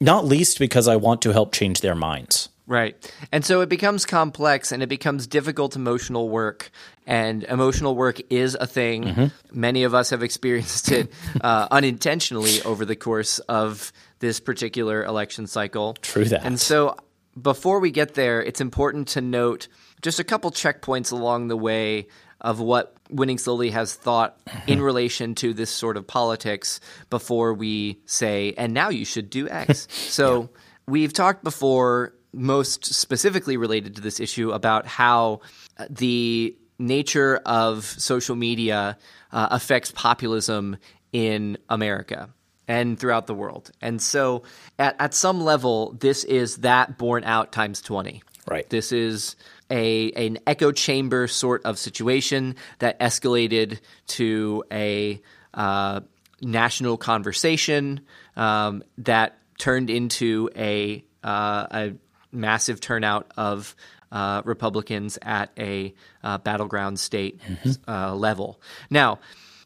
not 0.00 0.24
least 0.24 0.58
because 0.58 0.88
I 0.88 0.96
want 0.96 1.22
to 1.22 1.32
help 1.32 1.52
change 1.52 1.80
their 1.80 1.94
minds. 1.94 2.48
Right. 2.66 3.14
And 3.30 3.44
so 3.44 3.60
it 3.60 3.68
becomes 3.68 4.06
complex 4.06 4.72
and 4.72 4.82
it 4.82 4.88
becomes 4.88 5.26
difficult 5.26 5.76
emotional 5.76 6.30
work. 6.30 6.70
And 7.06 7.42
emotional 7.44 7.94
work 7.94 8.20
is 8.30 8.54
a 8.54 8.66
thing. 8.66 9.04
Mm-hmm. 9.04 9.60
Many 9.60 9.84
of 9.84 9.92
us 9.92 10.10
have 10.10 10.22
experienced 10.22 10.90
it 10.90 11.12
uh, 11.42 11.68
unintentionally 11.70 12.62
over 12.62 12.86
the 12.86 12.96
course 12.96 13.38
of 13.40 13.92
this 14.20 14.40
particular 14.40 15.04
election 15.04 15.46
cycle. 15.46 15.94
True 15.94 16.24
that. 16.24 16.44
And 16.44 16.58
so 16.58 16.96
before 17.40 17.80
we 17.80 17.90
get 17.90 18.14
there, 18.14 18.42
it's 18.42 18.62
important 18.62 19.08
to 19.08 19.20
note 19.20 19.68
just 20.00 20.18
a 20.18 20.24
couple 20.24 20.50
checkpoints 20.50 21.12
along 21.12 21.48
the 21.48 21.56
way 21.56 22.06
of 22.40 22.60
what 22.60 22.96
Winning 23.10 23.38
Slowly 23.38 23.70
has 23.70 23.94
thought 23.94 24.42
mm-hmm. 24.44 24.70
in 24.70 24.80
relation 24.80 25.34
to 25.36 25.52
this 25.52 25.70
sort 25.70 25.96
of 25.96 26.06
politics 26.06 26.80
before 27.10 27.52
we 27.52 28.00
say, 28.06 28.54
and 28.56 28.72
now 28.72 28.88
you 28.88 29.04
should 29.04 29.28
do 29.28 29.48
X. 29.48 29.86
so 29.90 30.40
yeah. 30.40 30.46
we've 30.86 31.12
talked 31.12 31.44
before 31.44 32.14
most 32.34 32.84
specifically 32.84 33.56
related 33.56 33.96
to 33.96 34.02
this 34.02 34.20
issue 34.20 34.52
about 34.52 34.86
how 34.86 35.40
the 35.88 36.56
nature 36.78 37.40
of 37.46 37.84
social 37.84 38.36
media 38.36 38.98
uh, 39.32 39.48
affects 39.50 39.92
populism 39.92 40.76
in 41.12 41.56
America 41.68 42.28
and 42.66 42.98
throughout 42.98 43.26
the 43.26 43.34
world. 43.34 43.70
And 43.80 44.00
so, 44.00 44.42
at, 44.78 44.96
at 44.98 45.14
some 45.14 45.42
level, 45.42 45.96
this 46.00 46.24
is 46.24 46.58
that 46.58 46.98
borne 46.98 47.24
out 47.24 47.52
times 47.52 47.80
20. 47.82 48.22
Right. 48.46 48.68
This 48.68 48.92
is 48.92 49.36
a 49.70 50.10
an 50.12 50.38
echo 50.46 50.72
chamber 50.72 51.26
sort 51.26 51.64
of 51.64 51.78
situation 51.78 52.56
that 52.80 52.98
escalated 53.00 53.80
to 54.08 54.64
a 54.70 55.20
uh, 55.54 56.00
national 56.42 56.96
conversation 56.96 58.00
um, 58.36 58.82
that 58.98 59.38
turned 59.58 59.90
into 59.90 60.50
a, 60.56 61.04
uh, 61.22 61.66
a 61.70 61.92
massive 62.34 62.80
turnout 62.80 63.30
of 63.36 63.74
uh, 64.12 64.42
Republicans 64.44 65.18
at 65.22 65.50
a 65.58 65.94
uh, 66.22 66.38
battleground 66.38 66.98
state 67.00 67.40
mm-hmm. 67.40 67.90
uh, 67.90 68.14
level. 68.14 68.60
Now, 68.90 69.18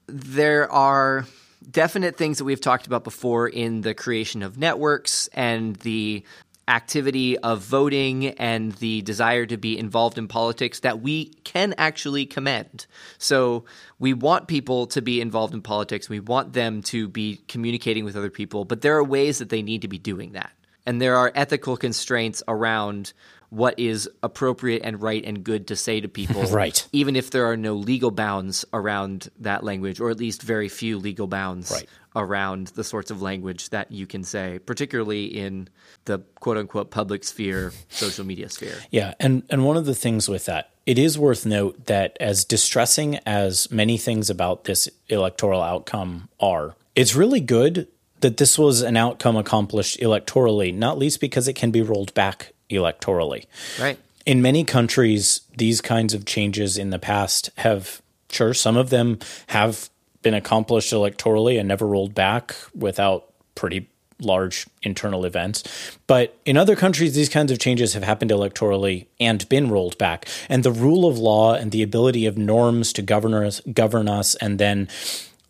there 0.07 0.71
are 0.73 1.27
definite 1.71 2.17
things 2.17 2.39
that 2.39 2.45
we've 2.45 2.61
talked 2.61 2.87
about 2.87 3.05
before 3.05 3.47
in 3.47 3.83
the 3.83 3.95
creation 3.95 4.43
of 4.43 4.57
networks 4.57 5.29
and 5.35 5.77
the 5.77 6.25
activity 6.67 7.39
of 7.39 7.61
voting 7.61 8.29
and 8.29 8.73
the 8.75 9.01
desire 9.03 9.47
to 9.47 9.57
be 9.57 9.79
involved 9.79 10.19
in 10.19 10.29
politics 10.29 10.81
that 10.81 11.01
we 11.01 11.27
can 11.45 11.75
actually 11.79 12.27
commend. 12.27 12.87
So 13.17 13.65
we 13.99 14.13
want 14.13 14.49
people 14.49 14.87
to 14.89 15.01
be 15.01 15.21
involved 15.21 15.55
in 15.55 15.63
politics. 15.63 16.09
We 16.09 16.21
want 16.21 16.53
them 16.53 16.83
to 16.85 17.09
be 17.09 17.41
communicating 17.49 18.05
with 18.05 18.17
other 18.17 18.31
people, 18.31 18.65
but 18.67 18.83
there 18.83 18.97
are 18.97 19.05
ways 19.05 19.39
that 19.39 19.49
they 19.49 19.63
need 19.63 19.83
to 19.83 19.89
be 19.89 19.99
doing 19.99 20.33
that 20.33 20.53
and 20.89 21.03
there 21.03 21.19
are 21.19 21.31
ethical 21.35 21.77
constraints 21.77 22.43
around 22.49 23.13
what 23.51 23.79
is 23.79 24.09
appropriate 24.23 24.81
and 24.83 25.03
right 25.03 25.23
and 25.23 25.45
good 25.45 25.67
to 25.69 25.77
say 25.77 26.01
to 26.01 26.09
people. 26.09 26.43
right. 26.51 26.89
Even 26.93 27.15
if 27.15 27.31
there 27.31 27.45
are 27.51 27.59
no 27.59 27.75
legal 27.75 28.11
bounds 28.11 28.65
around 28.73 29.29
that 29.39 29.63
language, 29.63 30.01
or 30.01 30.09
at 30.09 30.17
least 30.17 30.43
very 30.43 30.69
few 30.71 30.99
legal 30.99 31.27
bounds 31.27 31.71
right. 31.71 31.87
around 32.17 32.69
the 32.69 32.83
sorts 32.83 33.11
of 33.11 33.21
language 33.21 33.69
that 33.69 33.93
you 33.93 34.07
can 34.07 34.25
say, 34.25 34.61
particularly 34.61 35.27
in 35.27 35.69
the 36.07 36.21
quote 36.41 36.57
unquote 36.57 36.91
public 36.91 37.23
sphere, 37.23 37.71
social 37.91 38.25
media 38.25 38.49
sphere. 38.49 38.77
Yeah. 38.91 39.13
And, 39.21 39.43
and 39.51 39.67
one 39.67 39.77
of 39.77 39.85
the 39.85 39.95
things 39.95 40.27
with 40.27 40.47
that, 40.47 40.71
it 40.87 40.99
is 40.99 41.19
worth 41.19 41.45
note 41.45 41.85
that 41.85 42.17
as 42.19 42.47
distressing 42.47 43.17
as 43.27 43.71
many 43.71 43.99
things 43.99 44.31
about 44.31 44.65
this 44.65 44.89
electoral 45.09 45.63
outcome 45.63 46.31
are, 46.41 46.77
it's 46.95 47.15
really 47.15 47.41
good 47.41 47.89
that 48.21 48.37
this 48.37 48.59
was 48.59 48.83
an 48.83 48.97
outcome 48.97 49.37
accomplished 49.37 49.99
electorally, 50.01 50.75
not 50.75 50.99
least 50.99 51.21
because 51.21 51.49
it 51.49 51.55
can 51.55 51.71
be 51.71 51.83
rolled 51.83 52.13
back 52.15 52.53
electorally. 52.71 53.47
Right. 53.81 53.99
In 54.27 54.43
many 54.43 54.65
countries, 54.65 55.41
these 55.57 55.81
kinds 55.81 56.13
of 56.15 56.25
changes 56.25 56.77
in 56.77 56.91
the 56.91 56.99
past 56.99 57.51
have, 57.59 58.03
sure, 58.31 58.53
some 58.53 58.77
of 58.77 58.91
them 58.91 59.19
have 59.49 59.89
been 60.23 60.35
accomplished 60.35 60.93
electorally 60.93 61.59
and 61.59 61.69
never 61.69 61.87
rolled 61.87 62.15
back 62.15 62.55
without 62.75 63.33
pretty 63.55 63.89
large 64.21 64.67
internal 64.83 65.25
events. 65.25 65.63
But 66.07 66.37
in 66.45 66.57
other 66.57 66.77
countries, 66.77 67.15
these 67.15 67.29
kinds 67.29 67.53
of 67.53 67.59
changes 67.59 67.95
have 67.95 68.03
happened 68.03 68.31
electorally 68.31 69.07
and 69.21 69.49
been 69.49 69.71
rolled 69.71 69.97
back. 69.99 70.27
And 70.49 70.63
the 70.63 70.73
rule 70.73 71.09
of 71.09 71.19
law 71.19 71.55
and 71.55 71.71
the 71.71 71.83
ability 71.83 72.27
of 72.27 72.37
norms 72.37 72.93
to 72.95 73.03
govern 73.03 73.35
us, 73.35 73.61
govern 73.73 74.09
us 74.09 74.35
and 74.37 74.59
then 74.59 74.89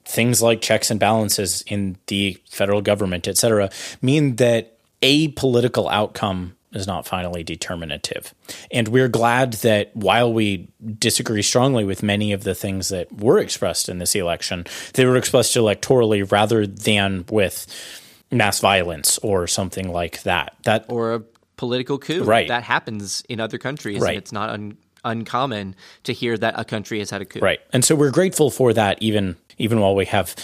things 0.08 0.40
like 0.42 0.60
checks 0.62 0.90
and 0.90 0.98
balances 0.98 1.62
in 1.66 1.96
the 2.06 2.36
federal 2.50 2.80
government, 2.80 3.28
et 3.28 3.36
cetera, 3.36 3.70
mean 4.00 4.36
that 4.36 4.78
a 5.02 5.28
political 5.28 5.88
outcome 5.88 6.56
is 6.72 6.86
not 6.86 7.06
finally 7.06 7.42
determinative. 7.42 8.34
And 8.70 8.88
we're 8.88 9.08
glad 9.08 9.54
that 9.54 9.94
while 9.94 10.32
we 10.32 10.68
disagree 10.98 11.42
strongly 11.42 11.84
with 11.84 12.02
many 12.02 12.32
of 12.32 12.44
the 12.44 12.54
things 12.54 12.88
that 12.88 13.12
were 13.12 13.38
expressed 13.38 13.88
in 13.88 13.98
this 13.98 14.14
election, 14.14 14.64
they 14.94 15.06
were 15.06 15.16
expressed 15.16 15.54
electorally 15.56 16.30
rather 16.30 16.66
than 16.66 17.24
with 17.30 17.66
mass 18.30 18.60
violence 18.60 19.18
or 19.18 19.46
something 19.46 19.92
like 19.92 20.22
that. 20.22 20.56
That 20.64 20.86
or 20.88 21.14
a 21.14 21.22
political 21.56 21.98
coup. 21.98 22.24
Right. 22.24 22.48
That 22.48 22.62
happens 22.62 23.22
in 23.28 23.40
other 23.40 23.58
countries 23.58 24.00
right. 24.00 24.10
and 24.10 24.18
it's 24.18 24.32
not 24.32 24.50
un- 24.50 24.76
uncommon 25.08 25.74
to 26.04 26.12
hear 26.12 26.36
that 26.38 26.54
a 26.56 26.64
country 26.64 26.98
has 26.98 27.10
had 27.10 27.22
a 27.22 27.24
coup. 27.24 27.40
Right. 27.40 27.60
And 27.72 27.84
so 27.84 27.94
we're 27.94 28.10
grateful 28.10 28.50
for 28.50 28.72
that 28.72 29.02
even 29.02 29.36
even 29.58 29.80
while 29.80 29.94
we 29.94 30.04
have 30.06 30.34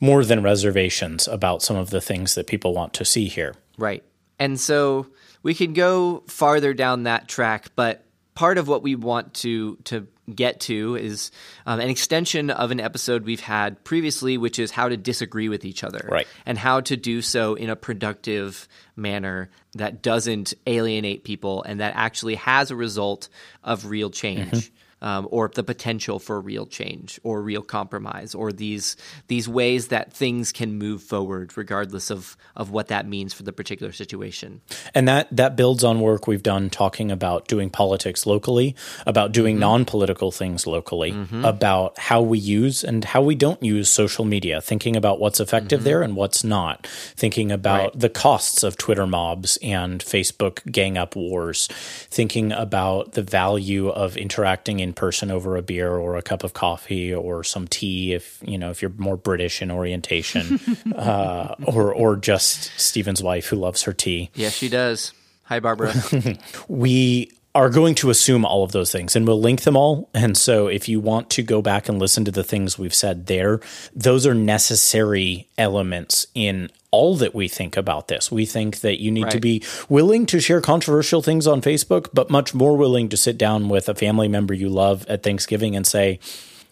more 0.00 0.24
than 0.24 0.42
reservations 0.42 1.28
about 1.28 1.62
some 1.62 1.76
of 1.76 1.90
the 1.90 2.00
things 2.00 2.34
that 2.34 2.46
people 2.46 2.74
want 2.74 2.94
to 2.94 3.04
see 3.04 3.28
here. 3.28 3.54
Right. 3.78 4.02
And 4.38 4.58
so 4.58 5.06
we 5.42 5.54
can 5.54 5.72
go 5.72 6.24
farther 6.26 6.74
down 6.74 7.04
that 7.04 7.28
track, 7.28 7.70
but 7.76 8.04
part 8.40 8.56
of 8.56 8.68
what 8.68 8.82
we 8.82 8.94
want 8.94 9.34
to 9.34 9.76
to 9.84 10.06
get 10.34 10.60
to 10.60 10.96
is 10.96 11.30
um, 11.66 11.78
an 11.78 11.90
extension 11.90 12.48
of 12.48 12.70
an 12.70 12.80
episode 12.80 13.26
we've 13.26 13.38
had 13.38 13.84
previously, 13.84 14.38
which 14.38 14.58
is 14.58 14.70
how 14.70 14.88
to 14.88 14.96
disagree 14.96 15.50
with 15.50 15.66
each 15.66 15.84
other, 15.84 16.08
right. 16.10 16.26
and 16.46 16.56
how 16.56 16.80
to 16.80 16.96
do 16.96 17.20
so 17.20 17.54
in 17.54 17.68
a 17.68 17.76
productive 17.76 18.66
manner 18.96 19.50
that 19.74 20.00
doesn't 20.00 20.54
alienate 20.66 21.22
people 21.22 21.62
and 21.64 21.80
that 21.80 21.92
actually 21.94 22.36
has 22.36 22.70
a 22.70 22.76
result 22.76 23.28
of 23.62 23.84
real 23.84 24.08
change. 24.08 24.50
Mm-hmm. 24.50 24.74
Um, 25.02 25.28
or 25.30 25.50
the 25.54 25.62
potential 25.62 26.18
for 26.18 26.40
real 26.40 26.66
change 26.66 27.20
or 27.22 27.42
real 27.42 27.62
compromise 27.62 28.34
or 28.34 28.52
these 28.52 28.96
these 29.28 29.48
ways 29.48 29.88
that 29.88 30.12
things 30.12 30.52
can 30.52 30.78
move 30.78 31.02
forward 31.02 31.56
regardless 31.56 32.10
of 32.10 32.36
of 32.56 32.70
what 32.70 32.88
that 32.88 33.06
means 33.06 33.32
for 33.32 33.42
the 33.42 33.52
particular 33.52 33.92
situation. 33.92 34.60
And 34.94 35.08
that 35.08 35.34
that 35.34 35.56
builds 35.56 35.84
on 35.84 36.00
work 36.00 36.26
we've 36.26 36.42
done 36.42 36.70
talking 36.70 37.10
about 37.10 37.48
doing 37.48 37.70
politics 37.70 38.26
locally, 38.26 38.76
about 39.06 39.32
doing 39.32 39.54
mm-hmm. 39.54 39.60
non-political 39.60 40.30
things 40.30 40.66
locally, 40.66 41.12
mm-hmm. 41.12 41.44
about 41.44 41.98
how 41.98 42.20
we 42.20 42.38
use 42.38 42.84
and 42.84 43.04
how 43.04 43.22
we 43.22 43.34
don't 43.34 43.62
use 43.62 43.88
social 43.88 44.24
media, 44.24 44.60
thinking 44.60 44.96
about 44.96 45.20
what's 45.20 45.40
effective 45.40 45.80
mm-hmm. 45.80 45.84
there 45.84 46.02
and 46.02 46.16
what's 46.16 46.44
not, 46.44 46.86
thinking 47.16 47.50
about 47.50 47.92
right. 47.92 48.00
the 48.00 48.08
costs 48.08 48.62
of 48.62 48.76
Twitter 48.76 49.06
mobs 49.06 49.58
and 49.62 50.04
Facebook 50.04 50.70
gang 50.70 50.98
up 50.98 51.16
wars, 51.16 51.68
thinking 52.10 52.52
about 52.52 53.12
the 53.12 53.22
value 53.22 53.88
of 53.88 54.16
interacting 54.16 54.80
in 54.90 54.94
person 54.94 55.30
over 55.30 55.56
a 55.56 55.62
beer 55.62 55.92
or 55.94 56.16
a 56.16 56.22
cup 56.22 56.42
of 56.42 56.52
coffee 56.52 57.14
or 57.14 57.44
some 57.44 57.68
tea 57.68 58.12
if, 58.12 58.42
you 58.44 58.58
know, 58.58 58.70
if 58.70 58.82
you're 58.82 58.92
more 58.98 59.16
British 59.16 59.62
in 59.62 59.70
orientation, 59.70 60.60
uh, 60.96 61.54
or 61.64 61.94
or 61.94 62.16
just 62.16 62.72
Stephen's 62.78 63.22
wife 63.22 63.46
who 63.46 63.56
loves 63.56 63.82
her 63.84 63.92
tea. 63.92 64.30
Yes, 64.34 64.52
she 64.54 64.68
does. 64.68 65.12
Hi, 65.44 65.60
Barbara. 65.60 65.94
we 66.68 67.32
are 67.54 67.68
going 67.68 67.96
to 67.96 68.10
assume 68.10 68.44
all 68.44 68.62
of 68.62 68.72
those 68.72 68.92
things 68.92 69.16
and 69.16 69.26
we'll 69.26 69.40
link 69.40 69.62
them 69.62 69.76
all. 69.76 70.08
And 70.14 70.36
so 70.36 70.68
if 70.68 70.88
you 70.88 71.00
want 71.00 71.30
to 71.30 71.42
go 71.42 71.60
back 71.60 71.88
and 71.88 71.98
listen 71.98 72.24
to 72.24 72.30
the 72.30 72.44
things 72.44 72.78
we've 72.78 72.94
said 72.94 73.26
there, 73.26 73.60
those 73.94 74.26
are 74.26 74.34
necessary 74.34 75.48
elements 75.58 76.28
in 76.34 76.70
all 76.92 77.16
that 77.16 77.34
we 77.34 77.48
think 77.48 77.76
about 77.76 78.08
this. 78.08 78.30
We 78.30 78.46
think 78.46 78.80
that 78.80 79.00
you 79.00 79.10
need 79.10 79.24
right. 79.24 79.32
to 79.32 79.40
be 79.40 79.62
willing 79.88 80.26
to 80.26 80.40
share 80.40 80.60
controversial 80.60 81.22
things 81.22 81.46
on 81.46 81.60
Facebook, 81.60 82.08
but 82.12 82.30
much 82.30 82.54
more 82.54 82.76
willing 82.76 83.08
to 83.08 83.16
sit 83.16 83.36
down 83.36 83.68
with 83.68 83.88
a 83.88 83.94
family 83.94 84.28
member 84.28 84.54
you 84.54 84.68
love 84.68 85.06
at 85.08 85.22
Thanksgiving 85.22 85.74
and 85.74 85.86
say, 85.86 86.20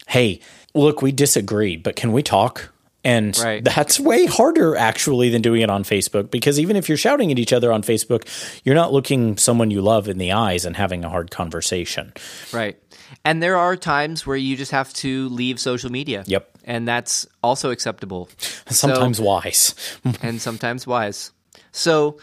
Hey, 0.09 0.41
look, 0.75 1.03
we 1.03 1.13
disagree, 1.13 1.77
but 1.77 1.97
can 1.97 2.13
we 2.13 2.23
talk? 2.23 2.71
And 3.05 3.39
right. 3.39 3.65
that's 3.65 4.01
way 4.01 4.27
harder 4.27 4.77
actually 4.77 5.31
than 5.31 5.41
doing 5.41 5.63
it 5.63 5.71
on 5.71 5.85
Facebook 5.85 6.31
because 6.31 6.59
even 6.59 6.75
if 6.75 6.89
you're 6.89 6.99
shouting 6.99 7.31
at 7.31 7.39
each 7.39 7.53
other 7.53 7.73
on 7.73 7.83
Facebook, 7.83 8.27
you're 8.65 8.75
not 8.75 8.93
looking 8.93 9.37
someone 9.37 9.71
you 9.71 9.81
love 9.81 10.09
in 10.09 10.19
the 10.19 10.33
eyes 10.33 10.65
and 10.65 10.77
having 10.77 11.05
a 11.05 11.09
hard 11.09 11.31
conversation. 11.31 12.13
Right. 12.53 12.77
And 13.25 13.43
there 13.43 13.57
are 13.57 13.77
times 13.77 14.27
where 14.27 14.37
you 14.37 14.57
just 14.57 14.73
have 14.73 14.93
to 14.95 15.29
leave 15.29 15.61
social 15.61 15.91
media. 15.91 16.25
Yep. 16.27 16.51
And 16.65 16.87
that's 16.87 17.27
also 17.43 17.71
acceptable. 17.71 18.29
Sometimes 18.67 19.19
so, 19.19 19.25
wise. 19.25 19.75
and 20.23 20.41
sometimes 20.41 20.87
wise. 20.87 21.31
So 21.73 22.19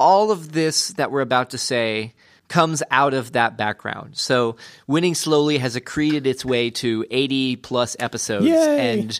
all 0.00 0.30
of 0.30 0.52
this 0.52 0.88
that 0.94 1.10
we're 1.10 1.20
about 1.20 1.50
to 1.50 1.58
say 1.58 2.14
comes 2.48 2.82
out 2.90 3.14
of 3.14 3.32
that 3.32 3.56
background. 3.56 4.16
So 4.16 4.56
winning 4.86 5.14
slowly 5.14 5.58
has 5.58 5.76
accreted 5.76 6.26
its 6.26 6.44
way 6.44 6.70
to 6.70 7.04
80 7.10 7.56
plus 7.56 7.96
episodes 7.98 8.46
Yay. 8.46 9.00
and 9.00 9.10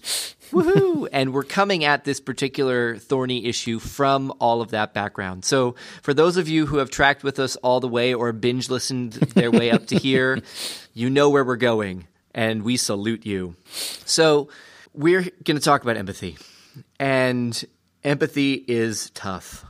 woohoo 0.52 1.08
and 1.10 1.32
we're 1.32 1.42
coming 1.42 1.84
at 1.84 2.04
this 2.04 2.20
particular 2.20 2.96
thorny 2.98 3.46
issue 3.46 3.78
from 3.78 4.32
all 4.40 4.60
of 4.60 4.70
that 4.70 4.94
background. 4.94 5.44
So 5.44 5.74
for 6.02 6.12
those 6.14 6.36
of 6.36 6.48
you 6.48 6.66
who 6.66 6.76
have 6.78 6.90
tracked 6.90 7.24
with 7.24 7.38
us 7.38 7.56
all 7.56 7.80
the 7.80 7.88
way 7.88 8.14
or 8.14 8.32
binge 8.32 8.68
listened 8.68 9.12
their 9.12 9.50
way 9.50 9.70
up 9.70 9.86
to 9.86 9.96
here, 9.96 10.40
you 10.94 11.10
know 11.10 11.30
where 11.30 11.44
we're 11.44 11.56
going 11.56 12.06
and 12.34 12.62
we 12.62 12.76
salute 12.76 13.24
you. 13.24 13.56
So 14.04 14.48
we're 14.92 15.22
going 15.22 15.56
to 15.56 15.60
talk 15.60 15.82
about 15.82 15.96
empathy. 15.96 16.36
And 16.98 17.64
empathy 18.02 18.54
is 18.54 19.10
tough. 19.10 19.64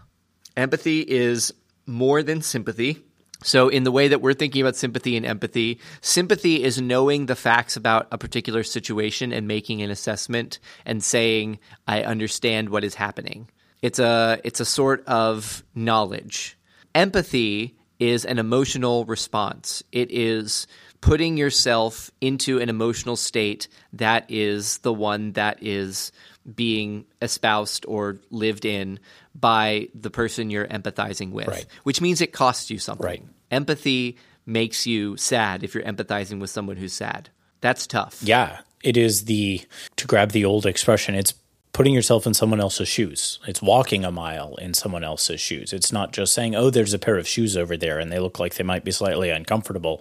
Empathy 0.56 1.00
is 1.00 1.52
more 1.86 2.22
than 2.22 2.42
sympathy. 2.42 3.03
So, 3.44 3.68
in 3.68 3.84
the 3.84 3.92
way 3.92 4.08
that 4.08 4.22
we're 4.22 4.32
thinking 4.32 4.62
about 4.62 4.74
sympathy 4.74 5.18
and 5.18 5.26
empathy, 5.26 5.78
sympathy 6.00 6.64
is 6.64 6.80
knowing 6.80 7.26
the 7.26 7.36
facts 7.36 7.76
about 7.76 8.08
a 8.10 8.16
particular 8.16 8.62
situation 8.62 9.34
and 9.34 9.46
making 9.46 9.82
an 9.82 9.90
assessment 9.90 10.58
and 10.86 11.04
saying, 11.04 11.58
I 11.86 12.04
understand 12.04 12.70
what 12.70 12.84
is 12.84 12.94
happening. 12.94 13.50
It's 13.82 13.98
a, 13.98 14.40
it's 14.44 14.60
a 14.60 14.64
sort 14.64 15.04
of 15.06 15.62
knowledge. 15.74 16.56
Empathy 16.94 17.76
is 17.98 18.24
an 18.24 18.38
emotional 18.38 19.04
response. 19.04 19.82
It 19.92 20.10
is 20.10 20.66
putting 21.02 21.36
yourself 21.36 22.10
into 22.22 22.58
an 22.60 22.70
emotional 22.70 23.14
state 23.14 23.68
that 23.92 24.24
is 24.30 24.78
the 24.78 24.92
one 24.92 25.32
that 25.32 25.62
is 25.62 26.12
being 26.52 27.06
espoused 27.22 27.84
or 27.86 28.18
lived 28.30 28.64
in 28.64 28.98
by 29.34 29.88
the 29.94 30.10
person 30.10 30.50
you're 30.50 30.66
empathizing 30.66 31.32
with, 31.32 31.48
right. 31.48 31.66
which 31.84 32.00
means 32.00 32.20
it 32.20 32.32
costs 32.32 32.70
you 32.70 32.78
something. 32.78 33.06
Right. 33.06 33.24
Empathy 33.50 34.18
makes 34.46 34.86
you 34.86 35.16
sad 35.16 35.62
if 35.64 35.74
you're 35.74 35.84
empathizing 35.84 36.40
with 36.40 36.50
someone 36.50 36.76
who's 36.76 36.92
sad. 36.92 37.30
That's 37.60 37.86
tough. 37.86 38.20
Yeah. 38.22 38.60
It 38.82 38.98
is 38.98 39.24
the, 39.24 39.62
to 39.96 40.06
grab 40.06 40.32
the 40.32 40.44
old 40.44 40.66
expression, 40.66 41.14
it's 41.14 41.34
putting 41.74 41.92
yourself 41.92 42.24
in 42.24 42.32
someone 42.32 42.60
else's 42.60 42.88
shoes. 42.88 43.40
It's 43.48 43.60
walking 43.60 44.04
a 44.04 44.12
mile 44.12 44.54
in 44.54 44.74
someone 44.74 45.02
else's 45.02 45.40
shoes. 45.40 45.72
It's 45.72 45.92
not 45.92 46.12
just 46.12 46.32
saying, 46.32 46.54
oh, 46.54 46.70
there's 46.70 46.94
a 46.94 47.00
pair 47.00 47.18
of 47.18 47.26
shoes 47.26 47.56
over 47.56 47.76
there 47.76 47.98
and 47.98 48.10
they 48.10 48.20
look 48.20 48.38
like 48.38 48.54
they 48.54 48.62
might 48.64 48.84
be 48.84 48.92
slightly 48.92 49.28
uncomfortable. 49.28 50.00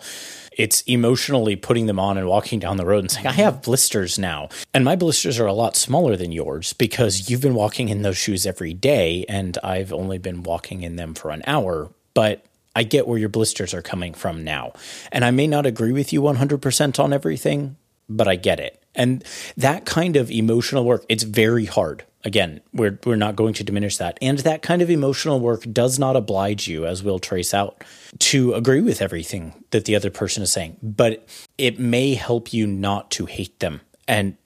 It's 0.55 0.81
emotionally 0.81 1.55
putting 1.55 1.87
them 1.87 1.99
on 1.99 2.19
and 2.19 2.27
walking 2.27 2.59
down 2.59 2.77
the 2.77 2.85
road 2.85 2.99
and 2.99 3.11
saying, 3.11 3.25
I 3.25 3.31
have 3.31 3.63
blisters 3.63 4.19
now. 4.19 4.49
And 4.71 4.85
my 4.85 4.95
blisters 4.95 5.39
are 5.39 5.47
a 5.47 5.53
lot 5.53 5.75
smaller 5.75 6.15
than 6.15 6.31
yours 6.31 6.73
because 6.73 7.27
you've 7.27 7.41
been 7.41 7.55
walking 7.55 7.89
in 7.89 8.03
those 8.03 8.17
shoes 8.17 8.45
every 8.45 8.75
day 8.75 9.25
and 9.27 9.57
I've 9.63 9.91
only 9.91 10.19
been 10.19 10.43
walking 10.43 10.83
in 10.83 10.95
them 10.95 11.15
for 11.15 11.31
an 11.31 11.41
hour. 11.47 11.91
But 12.13 12.45
I 12.75 12.83
get 12.83 13.07
where 13.07 13.17
your 13.17 13.29
blisters 13.29 13.73
are 13.73 13.81
coming 13.81 14.13
from 14.13 14.43
now. 14.43 14.73
And 15.11 15.25
I 15.25 15.31
may 15.31 15.47
not 15.47 15.65
agree 15.65 15.91
with 15.91 16.13
you 16.13 16.21
100% 16.21 16.99
on 16.99 17.13
everything, 17.13 17.77
but 18.07 18.27
I 18.27 18.35
get 18.35 18.59
it. 18.59 18.82
And 18.95 19.23
that 19.57 19.85
kind 19.85 20.15
of 20.15 20.29
emotional 20.31 20.85
work, 20.85 21.05
it's 21.09 21.23
very 21.23 21.65
hard. 21.65 22.05
Again, 22.25 22.61
we're, 22.71 22.97
we're 23.05 23.17
not 23.17 23.35
going 23.35 23.53
to 23.55 23.63
diminish 23.63 23.97
that. 23.97 24.17
And 24.21 24.39
that 24.39 24.61
kind 24.61 24.81
of 24.81 24.89
emotional 24.89 25.39
work 25.39 25.63
does 25.73 25.99
not 25.99 26.15
oblige 26.15 26.67
you, 26.67 26.85
as 26.85 27.03
we'll 27.03 27.19
trace 27.19 27.53
out, 27.53 27.83
to 28.19 28.53
agree 28.53 28.81
with 28.81 29.01
everything 29.01 29.65
that 29.71 29.85
the 29.85 29.95
other 29.95 30.09
person 30.09 30.41
is 30.41 30.51
saying. 30.53 30.77
But 30.81 31.27
it 31.57 31.79
may 31.79 32.13
help 32.13 32.53
you 32.53 32.65
not 32.65 33.11
to 33.11 33.25
hate 33.25 33.59
them 33.59 33.81
and 34.07 34.37